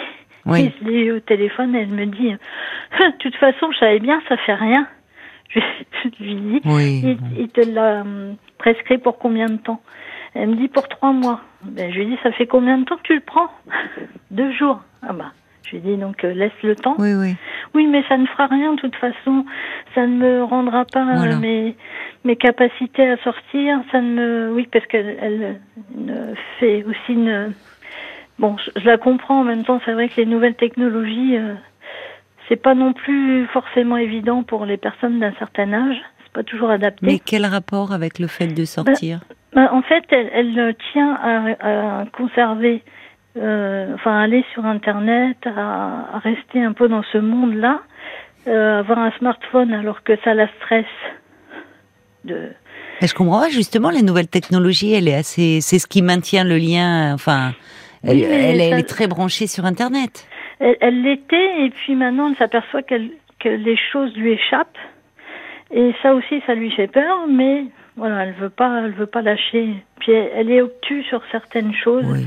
Oui. 0.46 0.65
Et 0.65 0.74
je 0.79 0.89
l'ai 0.89 1.05
eu 1.05 1.12
au 1.13 1.20
téléphone 1.20 1.75
elle 1.75 1.88
me 1.88 2.05
dit, 2.05 2.32
de 3.00 3.17
toute 3.20 3.36
façon, 3.36 3.72
je 3.72 3.79
savais 3.79 4.00
bien, 4.00 4.22
ça 4.29 4.38
fait 4.38 4.53
rien. 4.53 4.88
Je, 5.50 5.60
je 6.20 6.24
lui 6.24 6.36
dis, 6.36 6.62
Oui. 6.65 7.01
il, 7.03 7.41
il 7.41 7.50
te 7.50 7.62
l'a 7.62 8.01
hum, 8.01 8.36
prescrit 8.58 8.98
pour 8.98 9.17
combien 9.17 9.48
de 9.48 9.58
temps? 9.58 9.82
Elle 10.34 10.50
me 10.50 10.55
dit 10.55 10.67
pour 10.67 10.88
trois 10.88 11.13
mois. 11.13 11.41
Ben, 11.63 11.91
je 11.91 11.98
lui 12.00 12.08
dis, 12.08 12.17
ça 12.22 12.32
fait 12.34 12.46
combien 12.46 12.77
de 12.77 12.84
temps 12.86 12.98
que 12.98 13.03
tu 13.03 13.15
le 13.15 13.22
prends? 13.22 13.50
Deux 14.32 14.51
jours. 14.53 14.82
Ah 15.01 15.13
bah. 15.13 15.32
Je 15.65 15.77
lui 15.77 15.79
dis 15.79 15.98
donc 15.98 16.24
euh, 16.24 16.34
laisse 16.34 16.51
le 16.62 16.75
temps. 16.75 16.96
Oui, 17.00 17.13
oui. 17.15 17.36
Oui, 17.75 17.88
mais 17.88 18.03
ça 18.08 18.17
ne 18.17 18.25
fera 18.25 18.48
rien 18.48 18.74
de 18.74 18.79
toute 18.79 18.96
façon. 18.96 19.46
Ça 19.94 20.08
ne 20.08 20.15
me 20.15 20.44
rendra 20.44 20.86
pas 20.86 21.01
euh, 21.01 21.17
Voilà. 21.17 21.36
mes, 21.36 21.75
mes 22.24 22.36
capacités 22.38 23.08
à 23.10 23.17
sortir. 23.17 23.79
Ça 23.91 24.01
ne 24.01 24.13
me... 24.13 24.53
Oui, 24.53 24.67
parce 24.72 24.86
qu'elle 24.88 25.17
elle, 25.22 25.60
fait 26.60 26.84
aussi 26.86 27.13
une... 27.13 27.53
Bon, 28.39 28.55
je, 28.58 28.79
je 28.79 28.86
la 28.86 28.98
comprends 28.98 29.41
en 29.41 29.44
même 29.44 29.63
temps. 29.63 29.79
C'est 29.86 29.94
vrai 29.94 30.08
que 30.10 30.15
les 30.17 30.25
nouvelles 30.25 30.55
technologies, 30.55 31.38
euh, 31.38 31.53
c'est 32.48 32.55
pas 32.62 32.75
non 32.75 32.94
plus 32.94 33.46
forcément 33.48 33.98
évident 33.98 34.44
pour 34.44 34.65
les 34.65 34.77
personnes 34.77 35.20
d'un 35.20 35.34
certain 35.34 35.72
âge. 35.74 35.98
C'est 36.24 36.34
pas 36.34 36.44
toujours 36.44 36.70
adapté. 36.70 37.05
Mais 37.05 37.20
quel 37.20 37.46
rapport 37.46 37.91
avec 37.94 38.20
le 38.20 38.27
fait 38.27 38.48
de 38.48 38.65
sortir? 38.65 39.20
Ben, 39.53 39.70
en 39.72 39.82
fait, 39.82 40.03
elle, 40.10 40.29
elle 40.34 40.75
tient 40.91 41.13
à, 41.13 42.01
à 42.01 42.05
conserver, 42.08 42.84
euh, 43.38 43.94
enfin, 43.96 44.20
aller 44.20 44.44
sur 44.54 44.65
Internet, 44.65 45.38
à, 45.46 46.15
à 46.15 46.20
rester 46.20 46.63
un 46.63 46.74
peu 46.74 46.88
dans 46.88 47.04
ce 47.12 47.18
monde-là, 47.18 47.82
euh, 48.48 48.80
avoir 48.80 49.00
un 49.00 49.12
smartphone 49.20 49.74
alors 49.74 50.04
que 50.04 50.13
ça 50.24 50.34
la 50.34 50.48
stresse. 50.58 50.86
De... 52.24 52.50
Mais 53.02 53.08
Je 53.08 53.13
comprends 53.13 53.41
pas, 53.41 53.50
justement, 53.50 53.89
les 53.89 54.02
nouvelles 54.02 54.28
technologies, 54.30 54.93
elle 54.93 55.08
est 55.08 55.15
assez, 55.15 55.60
c'est 55.62 55.80
ce 55.80 55.88
qui 55.88 56.02
maintient 56.02 56.43
le 56.43 56.58
lien, 56.58 57.13
enfin, 57.13 57.52
elle, 58.04 58.17
Oui, 58.17 58.24
est 58.24 58.88
très 58.88 59.08
branchée 59.08 59.48
sur 59.48 59.65
Internet. 59.65 60.28
Elle 60.60 60.78
elle 60.80 61.02
l'était, 61.02 61.65
et 61.65 61.69
puis 61.69 61.95
maintenant, 61.95 62.30
elle 62.30 62.38
s'aperçoit 62.38 62.82
qu'elle- 62.84 63.12
que 63.39 63.50
les 63.50 63.78
choses 63.91 64.15
lui 64.15 64.32
échappent. 64.32 64.78
Et 65.71 65.93
ça 66.02 66.13
aussi, 66.15 66.41
ça 66.48 66.56
lui 66.56 66.71
fait 66.71 66.88
peur, 66.88 67.26
mais 67.30 67.65
voilà, 67.98 68.26
elle 68.26 68.34
veut 68.34 68.50
pas, 68.50 68.82
elle 68.86 68.91
veut 68.93 69.06
pas 69.08 69.21
lâcher. 69.21 69.76
Puis 70.00 70.12
elle, 70.13 70.30
elle 70.36 70.52
est 70.52 70.62
obtuse 70.62 71.04
sur 71.06 71.21
certaines 71.32 71.74
choses. 71.74 72.06
Oui, 72.08 72.26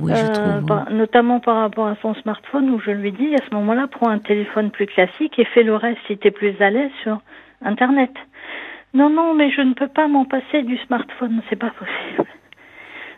oui, 0.00 0.12
je 0.14 0.24
Euh, 0.24 0.28
trouve. 0.58 0.66
par- 0.66 0.90
notamment 0.90 1.40
par 1.40 1.56
rapport 1.56 1.86
à 1.86 1.96
son 2.02 2.14
smartphone 2.14 2.70
où 2.70 2.80
je 2.80 2.90
lui 2.90 3.12
dis 3.12 3.34
à 3.34 3.44
ce 3.48 3.54
moment-là 3.54 3.86
prends 3.90 4.08
un 4.08 4.18
téléphone 4.18 4.70
plus 4.70 4.86
classique 4.86 5.38
et 5.38 5.44
fais 5.46 5.62
le 5.62 5.74
reste 5.76 5.98
si 6.06 6.16
tu 6.18 6.28
es 6.28 6.30
plus 6.30 6.54
à 6.60 6.70
l'aise 6.70 6.90
sur 7.02 7.20
internet. 7.64 8.10
Non 8.94 9.08
non 9.10 9.34
mais 9.34 9.50
je 9.50 9.60
ne 9.60 9.74
peux 9.74 9.88
pas 9.88 10.08
m'en 10.08 10.24
passer 10.24 10.62
du 10.62 10.76
smartphone, 10.86 11.42
c'est 11.48 11.56
pas 11.58 11.70
possible. 11.78 12.28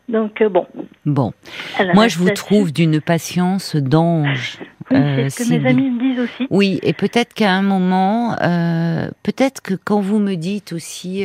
Donc 0.08 0.40
euh, 0.42 0.48
bon. 0.48 0.66
Bon, 1.06 1.32
moi, 1.94 2.08
je 2.08 2.18
vous 2.18 2.30
trouve 2.30 2.72
d'une 2.72 3.00
patience 3.00 3.76
d'ange. 3.76 4.58
Oui, 4.90 4.96
euh, 4.98 5.28
c'est 5.28 5.44
ce 5.44 5.48
que 5.50 5.58
mes 5.58 5.66
amis 5.68 5.90
me 5.90 5.98
disent 6.00 6.20
aussi. 6.20 6.46
Oui, 6.50 6.80
et 6.82 6.92
peut-être 6.92 7.32
qu'à 7.34 7.52
un 7.52 7.62
moment, 7.62 8.34
euh, 8.42 9.08
peut-être 9.22 9.62
que 9.62 9.74
quand 9.74 10.00
vous 10.00 10.18
me 10.18 10.34
dites 10.34 10.72
aussi, 10.72 11.24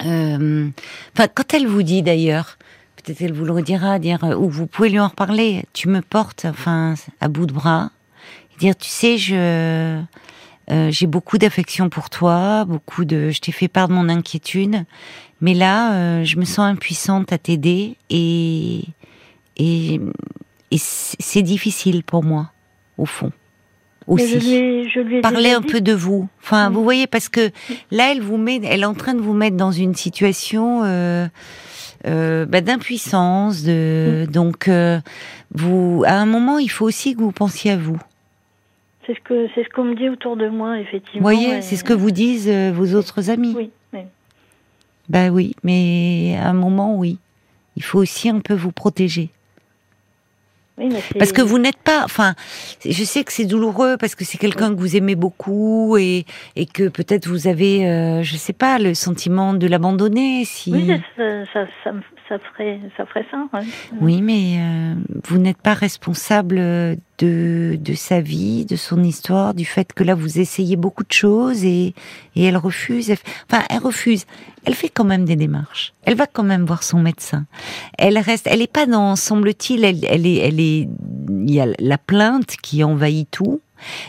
enfin, 0.00 1.28
quand 1.34 1.54
elle 1.54 1.66
vous 1.66 1.82
dit 1.82 2.02
d'ailleurs, 2.02 2.55
peut-être 3.06 3.22
elle 3.22 3.32
vous 3.32 3.44
le 3.44 3.52
redira, 3.52 3.98
dire, 4.00 4.22
euh, 4.24 4.34
ou 4.34 4.50
vous 4.50 4.66
pouvez 4.66 4.88
lui 4.88 4.98
en 4.98 5.08
reparler, 5.08 5.64
tu 5.72 5.88
me 5.88 6.00
portes, 6.02 6.44
enfin, 6.44 6.94
à 7.20 7.28
bout 7.28 7.46
de 7.46 7.52
bras, 7.52 7.90
et 8.52 8.58
dire, 8.58 8.76
tu 8.76 8.88
sais, 8.88 9.16
je, 9.16 10.02
euh, 10.70 10.90
j'ai 10.90 11.06
beaucoup 11.06 11.38
d'affection 11.38 11.88
pour 11.88 12.10
toi, 12.10 12.64
beaucoup 12.64 13.04
de, 13.04 13.30
je 13.30 13.40
t'ai 13.40 13.52
fait 13.52 13.68
part 13.68 13.86
de 13.86 13.92
mon 13.94 14.08
inquiétude, 14.08 14.84
mais 15.40 15.54
là, 15.54 15.94
euh, 15.94 16.24
je 16.24 16.36
me 16.36 16.44
sens 16.44 16.60
impuissante 16.60 17.32
à 17.32 17.38
t'aider 17.38 17.96
et 18.10 18.82
et, 19.58 20.00
et 20.70 20.76
c'est 20.78 21.42
difficile 21.42 22.02
pour 22.02 22.24
moi, 22.24 22.50
au 22.98 23.06
fond. 23.06 23.32
Je 24.08 24.12
Aussi. 24.12 24.34
lui 24.38 24.88
je 24.90 25.00
lui 25.00 25.20
déjà 25.22 25.56
un 25.56 25.60
dit. 25.60 25.66
peu 25.66 25.80
de 25.80 25.92
vous. 25.92 26.28
Enfin, 26.42 26.70
vous 26.70 26.82
voyez, 26.82 27.06
parce 27.06 27.28
que 27.28 27.50
là, 27.90 28.12
elle 28.12 28.20
vous 28.20 28.36
met, 28.36 28.60
elle 28.64 28.82
est 28.82 28.86
en 28.86 28.94
train 28.94 29.14
de 29.14 29.20
vous 29.20 29.32
mettre 29.32 29.56
dans 29.56 29.72
une 29.72 29.94
situation 29.94 30.82
euh, 30.84 31.26
euh, 32.06 32.46
bah, 32.46 32.60
d'impuissance. 32.60 33.62
De 33.64 34.24
Mm. 34.28 34.30
donc, 34.32 34.68
euh, 34.68 35.00
vous, 35.54 36.04
à 36.06 36.12
un 36.14 36.26
moment, 36.26 36.58
il 36.58 36.68
faut 36.70 36.84
aussi 36.86 37.14
que 37.14 37.20
vous 37.20 37.32
pensiez 37.32 37.72
à 37.72 37.76
vous. 37.76 38.00
C'est 39.06 39.14
ce 39.14 39.20
que 39.20 39.46
c'est 39.54 39.62
ce 39.64 39.68
qu'on 39.70 39.84
me 39.84 39.94
dit 39.94 40.08
autour 40.08 40.36
de 40.36 40.48
moi 40.48 40.74
Vous 40.76 40.82
effectivement. 40.82 41.22
voyez, 41.22 41.58
et- 41.58 41.62
c'est 41.62 41.76
ce 41.76 41.84
que 41.84 41.92
vous 41.92 42.10
disent 42.10 42.48
euh, 42.48 42.72
vos 42.74 42.94
autres 42.94 43.30
amis. 43.30 43.54
Oui, 43.56 43.70
oui. 43.92 44.00
Bah 45.08 45.28
oui, 45.28 45.54
mais 45.62 46.36
à 46.42 46.48
un 46.48 46.52
moment, 46.54 46.96
oui, 46.96 47.18
il 47.76 47.84
faut 47.84 48.00
aussi 48.00 48.28
un 48.28 48.40
peu 48.40 48.54
vous 48.54 48.72
protéger. 48.72 49.30
Oui, 50.78 50.88
mais 50.92 51.00
c'est- 51.00 51.18
Parce 51.18 51.32
que 51.32 51.40
vous 51.42 51.58
n'êtes 51.58 51.78
pas, 51.78 52.02
enfin, 52.04 52.34
je 52.84 53.02
sais 53.04 53.24
que 53.24 53.32
c'est 53.32 53.46
douloureux 53.46 53.96
parce 53.98 54.14
que 54.14 54.24
c'est 54.24 54.36
quelqu'un 54.36 54.74
que 54.74 54.78
vous 54.78 54.94
aimez 54.96 55.14
beaucoup 55.14 55.96
et, 55.96 56.26
et 56.54 56.66
que 56.66 56.88
peut-être 56.88 57.26
vous 57.28 57.46
avez, 57.46 57.88
euh, 57.88 58.22
je 58.22 58.36
sais 58.36 58.52
pas, 58.52 58.78
le 58.78 58.92
sentiment 58.92 59.54
de 59.54 59.66
l'abandonner. 59.66 60.44
Si... 60.44 60.72
Oui, 60.72 60.88
ça, 61.16 61.44
ça, 61.52 61.66
ça, 61.82 61.92
me- 61.92 62.02
ça 62.28 62.38
ferait 62.38 62.80
ça 62.96 63.06
ferait. 63.06 63.26
Oui, 64.00 64.22
mais 64.22 64.58
euh, 64.58 64.94
vous 65.24 65.38
n'êtes 65.38 65.60
pas 65.60 65.74
responsable 65.74 66.56
de, 67.18 67.78
de 67.80 67.94
sa 67.94 68.20
vie, 68.20 68.64
de 68.64 68.76
son 68.76 69.02
histoire, 69.02 69.54
du 69.54 69.64
fait 69.64 69.92
que 69.92 70.04
là 70.04 70.14
vous 70.14 70.38
essayez 70.38 70.76
beaucoup 70.76 71.04
de 71.04 71.12
choses 71.12 71.64
et, 71.64 71.94
et 72.34 72.44
elle 72.44 72.56
refuse. 72.56 73.10
Elle, 73.10 73.18
enfin, 73.50 73.64
elle 73.70 73.78
refuse. 73.78 74.26
Elle 74.64 74.74
fait 74.74 74.88
quand 74.88 75.04
même 75.04 75.24
des 75.24 75.36
démarches. 75.36 75.92
Elle 76.02 76.16
va 76.16 76.26
quand 76.26 76.42
même 76.42 76.64
voir 76.64 76.82
son 76.82 76.98
médecin. 76.98 77.46
Elle 77.98 78.18
reste. 78.18 78.46
Elle 78.50 78.62
est 78.62 78.72
pas 78.72 78.86
dans, 78.86 79.16
semble-t-il, 79.16 79.84
elle, 79.84 80.04
elle 80.04 80.26
est, 80.26 80.36
elle 80.36 80.60
est. 80.60 80.88
Il 81.28 81.50
y 81.50 81.60
a 81.60 81.66
la 81.78 81.98
plainte 81.98 82.56
qui 82.62 82.82
envahit 82.82 83.30
tout. 83.30 83.60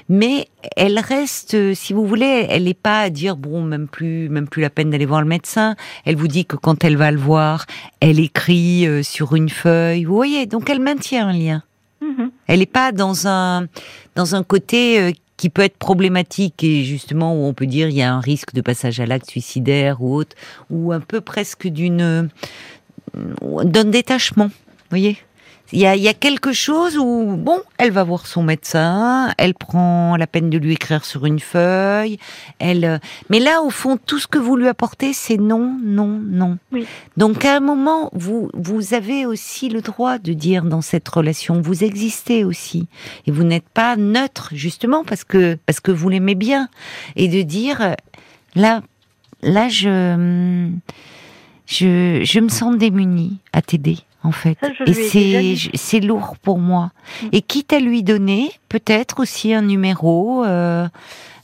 Mais 0.09 0.47
elle 0.75 0.99
reste, 0.99 1.53
euh, 1.53 1.73
si 1.73 1.93
vous 1.93 2.05
voulez, 2.05 2.45
elle 2.49 2.65
n'est 2.65 2.73
pas 2.73 3.01
à 3.01 3.09
dire 3.09 3.35
bon, 3.37 3.61
même 3.61 3.87
plus, 3.87 4.29
même 4.29 4.47
plus 4.47 4.61
la 4.61 4.69
peine 4.69 4.89
d'aller 4.89 5.05
voir 5.05 5.21
le 5.21 5.27
médecin. 5.27 5.75
Elle 6.05 6.15
vous 6.15 6.27
dit 6.27 6.45
que 6.45 6.55
quand 6.55 6.83
elle 6.83 6.97
va 6.97 7.11
le 7.11 7.17
voir, 7.17 7.65
elle 7.99 8.19
écrit 8.19 8.87
euh, 8.87 9.03
sur 9.03 9.35
une 9.35 9.49
feuille. 9.49 10.05
Vous 10.05 10.15
voyez, 10.15 10.45
donc 10.45 10.69
elle 10.69 10.79
maintient 10.79 11.27
un 11.27 11.33
lien. 11.33 11.63
Mhm. 12.01 12.31
Elle 12.47 12.59
n'est 12.59 12.65
pas 12.65 12.91
dans 12.91 13.27
un 13.27 13.67
dans 14.15 14.35
un 14.35 14.43
côté 14.43 14.99
euh, 14.99 15.11
qui 15.35 15.49
peut 15.49 15.63
être 15.63 15.77
problématique 15.77 16.63
et 16.63 16.83
justement 16.83 17.35
où 17.35 17.45
on 17.45 17.53
peut 17.53 17.67
dire 17.67 17.89
il 17.89 17.95
y 17.95 18.01
a 18.01 18.13
un 18.13 18.19
risque 18.19 18.53
de 18.53 18.61
passage 18.61 18.99
à 18.99 19.05
l'acte 19.05 19.29
suicidaire 19.29 20.01
ou 20.01 20.15
autre, 20.15 20.35
ou 20.69 20.91
un 20.91 20.99
peu 20.99 21.21
presque 21.21 21.67
d'une 21.67 22.29
d'un 23.13 23.83
détachement. 23.85 24.47
Vous 24.47 24.89
voyez, 24.89 25.17
Il 25.73 25.79
y 25.79 25.81
y 25.81 26.07
a 26.07 26.13
quelque 26.13 26.53
chose 26.53 26.97
où, 26.97 27.35
bon, 27.37 27.59
elle 27.77 27.91
va 27.91 28.03
voir 28.05 28.25
son 28.25 28.41
médecin, 28.41 29.33
elle 29.37 29.53
prend 29.53 30.15
la 30.15 30.25
peine 30.25 30.49
de 30.49 30.57
lui 30.57 30.71
écrire 30.73 31.03
sur 31.03 31.25
une 31.25 31.39
feuille, 31.41 32.17
elle. 32.59 32.85
euh, 32.85 32.97
Mais 33.29 33.39
là, 33.39 33.61
au 33.61 33.69
fond, 33.69 33.97
tout 33.97 34.17
ce 34.17 34.27
que 34.27 34.37
vous 34.37 34.55
lui 34.55 34.69
apportez, 34.69 35.11
c'est 35.11 35.35
non, 35.37 35.77
non, 35.83 36.07
non. 36.07 36.57
Oui. 36.71 36.85
Donc, 37.17 37.43
à 37.43 37.57
un 37.57 37.59
moment, 37.59 38.09
vous, 38.13 38.49
vous 38.53 38.93
avez 38.93 39.25
aussi 39.25 39.67
le 39.67 39.81
droit 39.81 40.19
de 40.19 40.31
dire 40.31 40.63
dans 40.63 40.81
cette 40.81 41.07
relation, 41.09 41.59
vous 41.61 41.83
existez 41.83 42.45
aussi, 42.45 42.87
et 43.25 43.31
vous 43.31 43.43
n'êtes 43.43 43.67
pas 43.67 43.97
neutre, 43.97 44.51
justement, 44.53 45.03
parce 45.03 45.25
que 45.25 45.57
parce 45.65 45.81
que 45.81 45.91
vous 45.91 46.07
l'aimez 46.07 46.35
bien, 46.35 46.69
et 47.17 47.27
de 47.27 47.41
dire, 47.41 47.81
euh, 47.81 47.93
là, 48.55 48.81
là, 49.41 49.67
je, 49.67 50.69
je, 51.65 52.21
je 52.23 52.39
me 52.39 52.49
sens 52.49 52.77
démunie 52.77 53.39
à 53.51 53.61
t'aider. 53.61 53.97
En 54.27 54.31
fait, 54.33 54.57
Ça, 54.61 54.67
et 54.85 54.93
c'est 54.93 55.55
c'est 55.75 55.99
lourd 56.01 56.35
pour 56.41 56.59
moi. 56.59 56.91
Mm. 57.23 57.27
Et 57.31 57.41
quitte 57.41 57.71
à 57.71 57.79
lui 57.79 58.03
donner 58.03 58.51
peut-être 58.67 59.21
aussi 59.21 59.53
un 59.53 59.61
numéro 59.61 60.43
euh, 60.43 60.87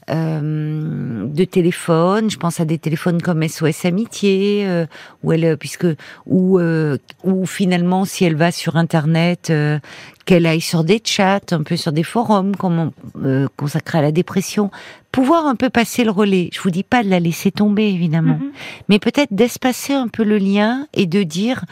euh, 0.10 1.26
de 1.28 1.44
téléphone, 1.46 2.30
je 2.30 2.38
pense 2.38 2.60
à 2.60 2.66
des 2.66 2.78
téléphones 2.78 3.22
comme 3.22 3.48
SOS 3.48 3.86
Amitié, 3.86 4.66
euh, 4.68 4.86
où 5.24 5.32
elle, 5.32 5.58
puisque 5.58 5.88
ou 6.26 6.60
euh, 6.60 6.98
ou 7.24 7.46
finalement 7.46 8.04
si 8.06 8.26
elle 8.26 8.36
va 8.36 8.52
sur 8.52 8.76
internet, 8.76 9.50
euh, 9.50 9.80
qu'elle 10.26 10.46
aille 10.46 10.62
sur 10.62 10.84
des 10.84 11.02
chats, 11.04 11.40
un 11.52 11.64
peu 11.64 11.78
sur 11.78 11.92
des 11.94 12.04
forums 12.04 12.56
comme 12.58 12.92
euh, 13.24 13.48
consacrés 13.58 14.00
à 14.00 14.02
la 14.02 14.12
dépression, 14.12 14.72
pouvoir 15.12 15.46
un 15.48 15.56
peu 15.56 15.70
passer 15.70 16.04
le 16.04 16.12
relais. 16.12 16.50
Je 16.54 16.60
vous 16.62 16.70
dis 16.70 16.84
pas 16.84 17.04
de 17.04 17.10
la 17.10 17.20
laisser 17.22 17.52
tomber 17.52 17.88
évidemment, 17.90 18.40
Mhm. 18.42 18.52
mais 18.90 19.00
peut-être 19.00 19.34
d'espacer 19.34 19.94
un 19.94 20.10
peu 20.10 20.24
le 20.26 20.38
lien 20.38 20.88
et 20.94 21.06
de 21.06 21.24
dire, 21.24 21.64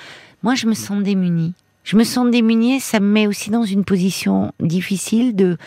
moi 0.43 0.55
je 0.55 0.67
me 0.67 0.73
sens 0.73 1.01
démunie. 1.03 1.53
Je 1.83 1.97
me 1.97 2.03
sens 2.03 2.29
démunie 2.29 2.79
ça 2.79 2.99
me 2.99 3.07
met 3.07 3.27
aussi 3.27 3.49
dans 3.49 3.63
une 3.63 3.83
position 3.83 4.53
difficile 4.59 5.35
de, 5.35 5.57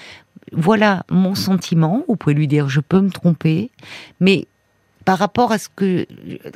voilà 0.52 1.04
mon 1.10 1.34
sentiment, 1.34 2.04
vous 2.08 2.16
pouvez 2.16 2.34
lui 2.34 2.48
dire 2.48 2.68
je 2.68 2.80
peux 2.80 3.00
me 3.00 3.10
tromper, 3.10 3.70
mais 4.20 4.46
par 5.04 5.18
rapport 5.18 5.52
à 5.52 5.58
ce 5.58 5.68
que, 5.74 6.06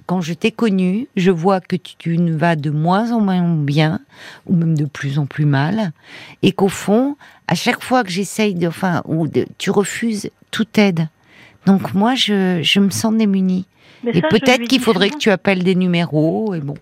quand 0.07 0.21
je 0.21 0.33
t'ai 0.33 0.51
connu, 0.51 1.09
je 1.17 1.31
vois 1.31 1.61
que 1.61 1.77
tu, 1.77 1.97
tu 1.97 2.19
ne 2.19 2.35
vas 2.35 2.57
de 2.57 2.71
moins 2.71 3.13
en 3.13 3.21
moins 3.21 3.55
bien, 3.55 4.01
ou 4.47 4.55
même 4.55 4.77
de 4.77 4.87
plus 4.87 5.19
en 5.19 5.27
plus 5.27 5.45
mal, 5.45 5.93
et 6.43 6.53
qu'au 6.53 6.69
fond, 6.69 7.17
à 7.47 7.55
chaque 7.55 7.83
fois 7.83 8.05
que 8.05 8.11
j'essaye 8.11 8.55
de, 8.55 8.69
enfin, 8.69 9.03
ou 9.05 9.29
de, 9.29 9.47
tu 9.59 9.71
refuses 9.71 10.31
toute 10.51 10.79
aide. 10.79 11.09
Donc 11.67 11.93
moi, 11.93 12.15
je, 12.15 12.61
je 12.63 12.81
me 12.81 12.91
sens 12.91 13.15
démunie. 13.15 13.67
Mais 14.03 14.13
Et 14.15 14.23
peut-être 14.23 14.67
qu'il 14.69 14.81
faudrait 14.81 15.11
que 15.11 15.19
tu 15.19 15.31
appelles 15.31 15.63
des 15.63 15.75
numéros, 15.75 16.55
et 16.55 16.61
bon. 16.61 16.75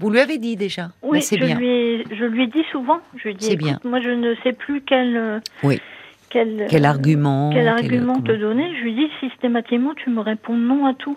Vous 0.00 0.10
lui 0.10 0.20
avez 0.20 0.38
dit 0.38 0.56
déjà, 0.56 0.90
Oui, 1.02 1.22
c'est 1.22 1.38
je 1.38 1.44
bien. 1.44 1.56
lui 1.58 1.68
ai- 1.68 2.04
je 2.10 2.24
lui 2.24 2.48
dis 2.48 2.64
souvent. 2.72 2.98
Je 3.16 3.28
lui 3.28 3.34
dis, 3.34 3.56
bien. 3.56 3.78
moi 3.84 4.00
je 4.00 4.10
ne 4.10 4.34
sais 4.42 4.52
plus 4.52 4.82
quel 4.82 5.16
euh, 5.16 5.40
Oui. 5.62 5.80
quel 6.30 6.66
Quel 6.68 6.84
argument 6.84 7.50
quel 7.52 7.60
quel- 7.64 7.68
argument 7.68 8.20
te 8.20 8.26
comment- 8.28 8.38
donner. 8.40 8.76
Je 8.78 8.82
lui 8.82 8.94
dis 8.94 9.08
systématiquement, 9.20 9.94
tu 9.94 10.10
me 10.10 10.20
réponds 10.20 10.56
non 10.56 10.86
à 10.86 10.94
tout. 10.94 11.16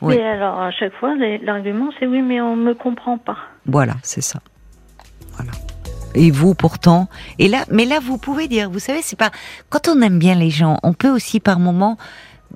Oui. 0.00 0.14
Et 0.16 0.22
alors 0.22 0.60
à 0.60 0.70
chaque 0.72 0.94
fois, 0.94 1.14
l'argument 1.42 1.90
c'est 2.00 2.06
oui, 2.06 2.22
mais 2.22 2.40
on 2.40 2.56
me 2.56 2.74
comprend 2.74 3.18
pas. 3.18 3.36
Voilà, 3.66 3.94
c'est 4.02 4.22
ça. 4.22 4.40
Voilà. 5.36 5.52
Et 6.14 6.30
vous, 6.30 6.54
pourtant, 6.54 7.08
et 7.38 7.48
là, 7.48 7.64
mais 7.70 7.84
là, 7.86 7.98
vous 8.00 8.18
pouvez 8.18 8.46
dire, 8.48 8.68
vous 8.68 8.80
savez, 8.80 9.00
c'est 9.02 9.18
pas 9.18 9.30
quand 9.70 9.88
on 9.88 10.00
aime 10.02 10.18
bien 10.18 10.34
les 10.34 10.50
gens, 10.50 10.78
on 10.82 10.92
peut 10.92 11.08
aussi 11.08 11.40
par 11.40 11.58
moment 11.58 11.96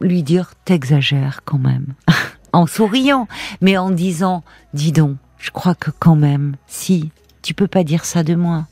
lui 0.03 0.23
dire, 0.23 0.51
t'exagères 0.67 1.41
quand 1.47 1.57
même, 1.59 1.87
en 2.53 2.67
souriant, 2.67 3.29
mais 3.63 3.79
en 3.79 3.91
disant, 3.91 4.43
dis 4.75 4.93
donc, 4.93 5.17
je 5.39 5.51
crois 5.51 5.75
que 5.75 5.91
quand 5.91 6.17
même, 6.17 6.57
si 6.67 7.11
tu 7.43 7.55
peux 7.55 7.67
pas 7.67 7.85
dire 7.85 8.05
ça 8.05 8.23
de 8.23 8.35
moi, 8.35 8.67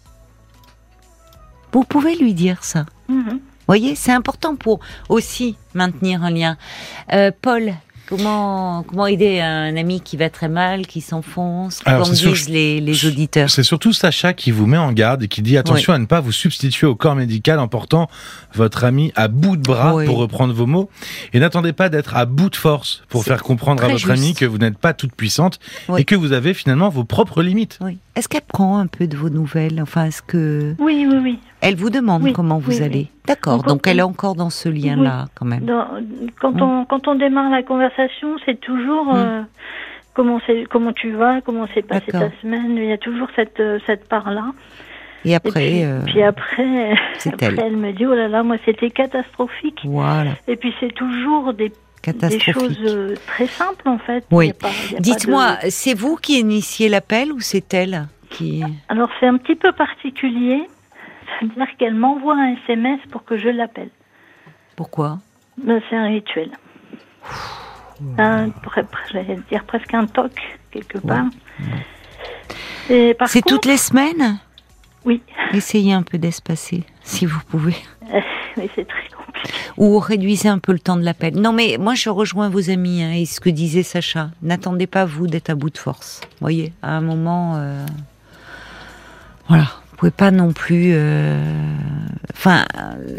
vous 1.72 1.85
pouvez 1.85 2.16
lui 2.16 2.35
dire 2.35 2.62
ça. 2.64 2.87
Mhm. 3.09 3.40
voyez, 3.66 3.94
c'est 3.94 4.12
important 4.12 4.57
pour 4.57 4.81
aussi 5.09 5.57
maintenir 5.74 6.22
un 6.22 6.31
lien. 6.31 6.57
Euh, 7.12 7.31
Paul, 7.42 7.74
comment 8.09 8.83
comment 8.87 9.07
aider 9.07 9.40
un 9.40 9.77
ami 9.77 10.01
qui 10.01 10.17
va 10.17 10.31
très 10.31 10.49
mal, 10.49 10.87
qui 10.87 11.01
s'enfonce, 11.01 11.81
comme 11.81 12.03
disent 12.05 12.49
les, 12.49 12.81
les 12.81 13.07
auditeurs? 13.07 13.51
C'est 13.51 13.62
surtout 13.62 13.93
Sacha 13.93 14.33
qui 14.33 14.51
vous 14.51 14.67
met 14.67 14.77
en 14.79 14.93
garde 14.93 15.23
et 15.23 15.29
qui 15.29 15.43
dit 15.43 15.57
attention 15.57 15.93
à 15.93 15.99
ne 15.99 16.07
pas 16.07 16.21
vous 16.21 16.33
substituer 16.33 16.87
au 16.87 16.95
corps 16.95 17.14
médical 17.17 17.59
en 17.59 17.69
portant 17.69 18.09
votre 18.55 18.85
ami 18.85 19.12
à 19.17 19.29
bout 19.29 19.57
de 19.57 19.62
bras, 19.62 19.95
Oui. 19.95 20.07
pour 20.07 20.19
reprendre 20.19 20.55
vos 20.55 20.67
mots. 20.67 20.88
Et 21.33 21.40
n'attendez 21.40 21.73
pas 21.73 21.88
d'être 21.88 22.17
à 22.17 22.27
bout 22.27 22.51
de 22.51 22.57
force 22.57 23.03
pour 23.09 23.25
faire 23.25 23.43
comprendre 23.43 23.85
à 23.85 23.88
votre 23.88 24.11
ami 24.11 24.35
que 24.35 24.45
vous 24.45 24.59
n'êtes 24.59 24.79
pas 24.79 24.93
toute 24.95 25.14
puissante 25.14 25.59
Oui. 25.88 26.01
et 26.01 26.05
que 26.05 26.14
vous 26.14 26.33
avez 26.33 26.55
finalement 26.55 26.88
vos 26.88 27.05
propres 27.05 27.43
limites. 27.43 27.79
Oui. 27.81 27.99
Est-ce 28.17 28.29
qu'elle 28.29 28.43
prend 28.43 28.79
un 28.79 28.87
peu 28.87 29.09
de 29.09 29.17
vos 29.17 29.29
nouvelles? 29.29 29.81
Enfin, 29.83 30.05
est-ce 30.07 30.23
que 30.23 30.75
Oui, 30.79 31.05
oui, 31.11 31.19
oui. 31.23 31.38
Elle 31.64 31.77
vous 31.77 31.90
demande 31.90 32.22
Oui, 32.22 32.33
comment 32.33 32.59
vous 32.59 32.70
oui, 32.70 32.77
oui. 32.79 32.85
allez 32.85 33.09
D'accord. 33.27 33.59
Donc, 33.59 33.66
Donc 33.68 33.81
on- 33.87 33.90
elle 33.90 33.98
est 33.98 34.03
encore 34.03 34.35
dans 34.35 34.50
ce 34.50 34.68
lien-là, 34.68 35.27
quand 35.35 35.46
même. 35.46 35.64
Dans- 35.64 35.87
quand 36.40 36.61
on 36.62 36.85
quand 36.85 37.09
on 37.09 37.14
démarre 37.14 37.50
la 37.50 37.62
conversation, 37.62 38.37
c'est 38.44 38.61
toujours 38.61 39.07
Mm. 39.07 39.16
euh, 39.16 39.42
comment 40.14 40.92
tu 40.92 41.12
vas, 41.12 41.40
comment 41.40 41.66
s'est 41.74 41.83
passée 41.83 42.12
ta 42.12 42.31
semaine. 42.42 42.77
Il 42.77 42.85
y 42.85 42.92
a 42.92 42.98
toujours 42.98 43.29
cette 43.35 43.59
euh, 43.61 43.79
cette 43.87 44.09
part 44.09 44.31
là. 44.31 44.46
Et 45.27 45.31
Et 45.31 45.35
après, 45.37 45.50
puis, 45.70 45.85
euh, 45.85 46.00
puis 46.05 46.22
après, 46.33 46.94
elle. 47.40 47.59
elle 47.61 47.77
me 47.79 47.92
dit 47.92 48.05
oh 48.07 48.14
là 48.14 48.29
là 48.29 48.42
moi 48.42 48.57
c'était 48.66 48.90
catastrophique. 48.90 49.81
Voilà, 49.85 50.33
Et 50.46 50.57
puis 50.57 50.74
c'est 50.81 50.92
toujours 50.92 51.55
des, 51.55 51.72
choses 52.38 52.79
euh, 52.87 53.14
très 53.27 53.46
simples 53.46 53.88
en 53.88 53.96
fait. 53.98 54.27
Oui. 54.31 54.53
Dites-moi, 54.98 55.57
de- 55.64 55.70
c'est 55.70 55.94
vous 55.94 56.16
qui 56.16 56.38
initiez 56.40 56.90
l'appel 56.90 57.33
ou 57.33 57.40
c'est 57.40 57.72
elle 57.72 58.07
qui 58.29 58.62
Alors 58.90 59.09
c'est 59.18 59.27
un 59.27 59.38
petit 59.38 59.55
peu 59.55 59.72
particulier. 59.72 60.64
C'est-à-dire 61.40 61.77
qu'elle 61.79 61.94
m'envoie 61.94 62.37
un 62.37 62.55
SMS 62.64 63.01
pour 63.11 63.25
que 63.25 63.37
je 63.37 63.49
l'appelle. 63.49 63.90
Pourquoi? 64.77 65.18
Ben, 65.62 65.81
c'est 65.88 65.97
un 65.97 66.07
rituel. 66.07 66.51
Un, 68.18 68.49
j'allais 69.12 69.38
dire 69.51 69.64
presque 69.64 69.94
un 69.94 70.07
toc, 70.07 70.33
quelque 70.70 70.99
part. 70.99 71.27
C'est 72.88 73.14
contre, 73.18 73.47
toutes 73.47 73.64
les 73.66 73.77
semaines? 73.77 74.38
Oui, 75.05 75.23
Essayez 75.53 75.92
un 75.92 76.03
peu 76.03 76.18
d'espacer, 76.18 76.83
si 77.03 77.27
vous 77.27 77.40
pouvez. 77.51 77.77
euh, 78.12 78.20
c'est 78.75 78.87
très 78.88 79.09
compliqué. 79.09 79.55
Ou 79.77 79.99
réduisez 79.99 80.49
un 80.49 80.59
peu 80.59 80.73
le 80.73 80.79
temps 80.79 80.97
de 80.97 81.03
l'appel. 81.05 81.37
Non, 81.38 81.53
mais 81.53 81.77
moi, 81.79 81.94
je 81.94 82.09
rejoins 82.09 82.49
vos 82.49 82.70
amis 82.70 83.03
hein, 83.03 83.12
et 83.12 83.27
ce 83.27 83.38
que 83.40 83.51
disait 83.51 83.83
Sacha. 83.83 84.31
N'attendez 84.42 84.87
pas, 84.87 85.05
vous, 85.05 85.27
d'être 85.27 85.51
à 85.51 85.55
bout 85.55 85.70
de 85.70 85.79
force. 85.79 86.20
voyez, 86.40 86.73
à 86.83 86.97
un 86.97 87.01
moment... 87.01 87.55
euh, 87.57 87.85
Voilà. 89.49 89.66
Vous 89.94 89.98
pouvez 89.98 90.11
pas 90.11 90.33
non 90.33 90.52
plus... 90.52 90.90
euh, 90.92 91.40
Enfin, 92.37 92.64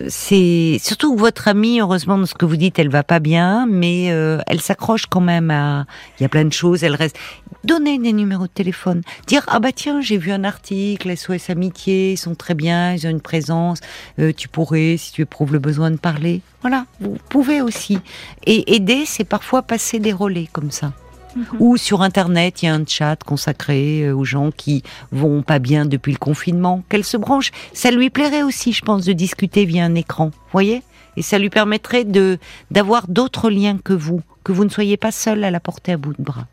c'est... 0.10 0.78
Surtout 0.82 1.16
que 1.16 1.20
votre 1.22 1.48
amie, 1.48 1.80
heureusement, 1.80 2.18
dans 2.18 2.26
ce 2.26 2.36
que 2.36 2.44
vous 2.44 2.58
dites, 2.58 2.78
elle 2.78 2.90
va 2.90 3.02
pas 3.02 3.20
bien, 3.20 3.66
mais 3.66 4.12
euh, 4.12 4.40
elle 4.46 4.60
s'accroche 4.60 5.06
quand 5.06 5.22
même 5.22 5.52
à... 5.52 5.86
Il 6.20 6.24
y 6.24 6.26
a 6.26 6.30
plein 6.30 6.44
de 6.44 6.52
choses, 6.52 6.84
elle 6.84 6.96
reste... 6.96 7.18
Donnez 7.64 7.98
des 7.98 8.12
numéros 8.12 8.44
de 8.44 8.52
téléphone. 8.52 9.04
Dire, 9.26 9.44
ah 9.48 9.60
bah 9.60 9.72
tiens, 9.72 10.02
j'ai 10.02 10.18
vu 10.18 10.34
un 10.34 10.44
article, 10.44 11.16
SOS 11.16 11.50
Amitié, 11.50 12.12
ils 12.12 12.18
sont 12.18 12.36
très 12.36 12.56
bien, 12.56 12.94
ils 12.94 13.08
ont 13.08 13.10
une 13.10 13.22
présence, 13.22 13.80
euh, 14.20 14.34
tu 14.36 14.50
pourrais, 14.50 14.98
si 14.98 15.14
tu 15.14 15.22
éprouves 15.22 15.54
le 15.54 15.60
besoin 15.60 15.92
de 15.92 15.98
parler. 15.98 16.42
Voilà, 16.60 16.86
vous 17.00 17.18
pouvez 17.30 17.62
aussi. 17.62 18.00
Et 18.46 18.76
aider, 18.76 19.06
c'est 19.06 19.24
parfois 19.24 19.62
passer 19.62 20.00
des 20.00 20.12
relais 20.12 20.50
comme 20.52 20.72
ça. 20.72 20.92
Mhm. 21.36 21.46
Ou 21.60 21.78
sur 21.78 22.02
Internet, 22.02 22.64
il 22.64 22.66
y 22.66 22.70
a 22.70 22.74
un 22.74 22.86
chat 22.86 23.18
consacré 23.24 24.04
euh, 24.04 24.16
aux 24.16 24.24
gens 24.24 24.52
qui 24.52 24.84
vont 25.12 25.42
pas 25.42 25.60
bien 25.60 25.86
depuis 25.86 26.12
le 26.12 26.18
confinement, 26.18 26.84
qu'elle 26.90 27.04
se 27.04 27.18
branche. 27.18 27.52
Ça 27.74 27.92
lui 27.92 28.10
plairait 28.10 28.44
aussi, 28.44 28.74
je 28.74 28.82
pense, 28.82 29.06
de 29.06 29.14
discuter 29.14 29.66
via 29.66 29.84
un 29.84 29.96
écran, 29.96 30.32
voyez 30.52 30.82
Et 31.18 31.22
ça 31.22 31.38
lui 31.38 31.50
permettrait 31.50 32.04
de 32.04 32.38
d'avoir 32.72 33.08
d'autres 33.08 33.50
liens 33.50 33.78
que 33.84 33.94
vous, 33.94 34.22
que 34.44 34.52
vous 34.52 34.64
ne 34.64 34.70
soyez 34.70 34.98
pas 34.98 35.12
seul 35.12 35.44
à 35.44 35.52
la 35.52 35.60
porter 35.60 35.94
à 35.94 35.98
bout 35.98 36.14
de 36.14 36.24
bras. 36.24 36.48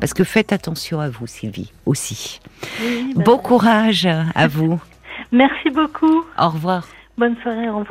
Parce 0.00 0.14
que 0.14 0.24
faites 0.24 0.52
attention 0.52 1.00
à 1.00 1.08
vous, 1.08 1.26
Sylvie, 1.26 1.72
aussi. 1.86 2.40
Oui, 2.80 3.12
ben, 3.14 3.24
Bon 3.24 3.38
courage 3.38 4.06
à 4.06 4.46
vous. 4.46 4.80
Merci 5.32 5.70
beaucoup. 5.70 6.24
Au 6.38 6.48
revoir. 6.48 6.86
Bonne 7.18 7.36
soirée, 7.42 7.68
au 7.68 7.78
revoir. 7.78 7.84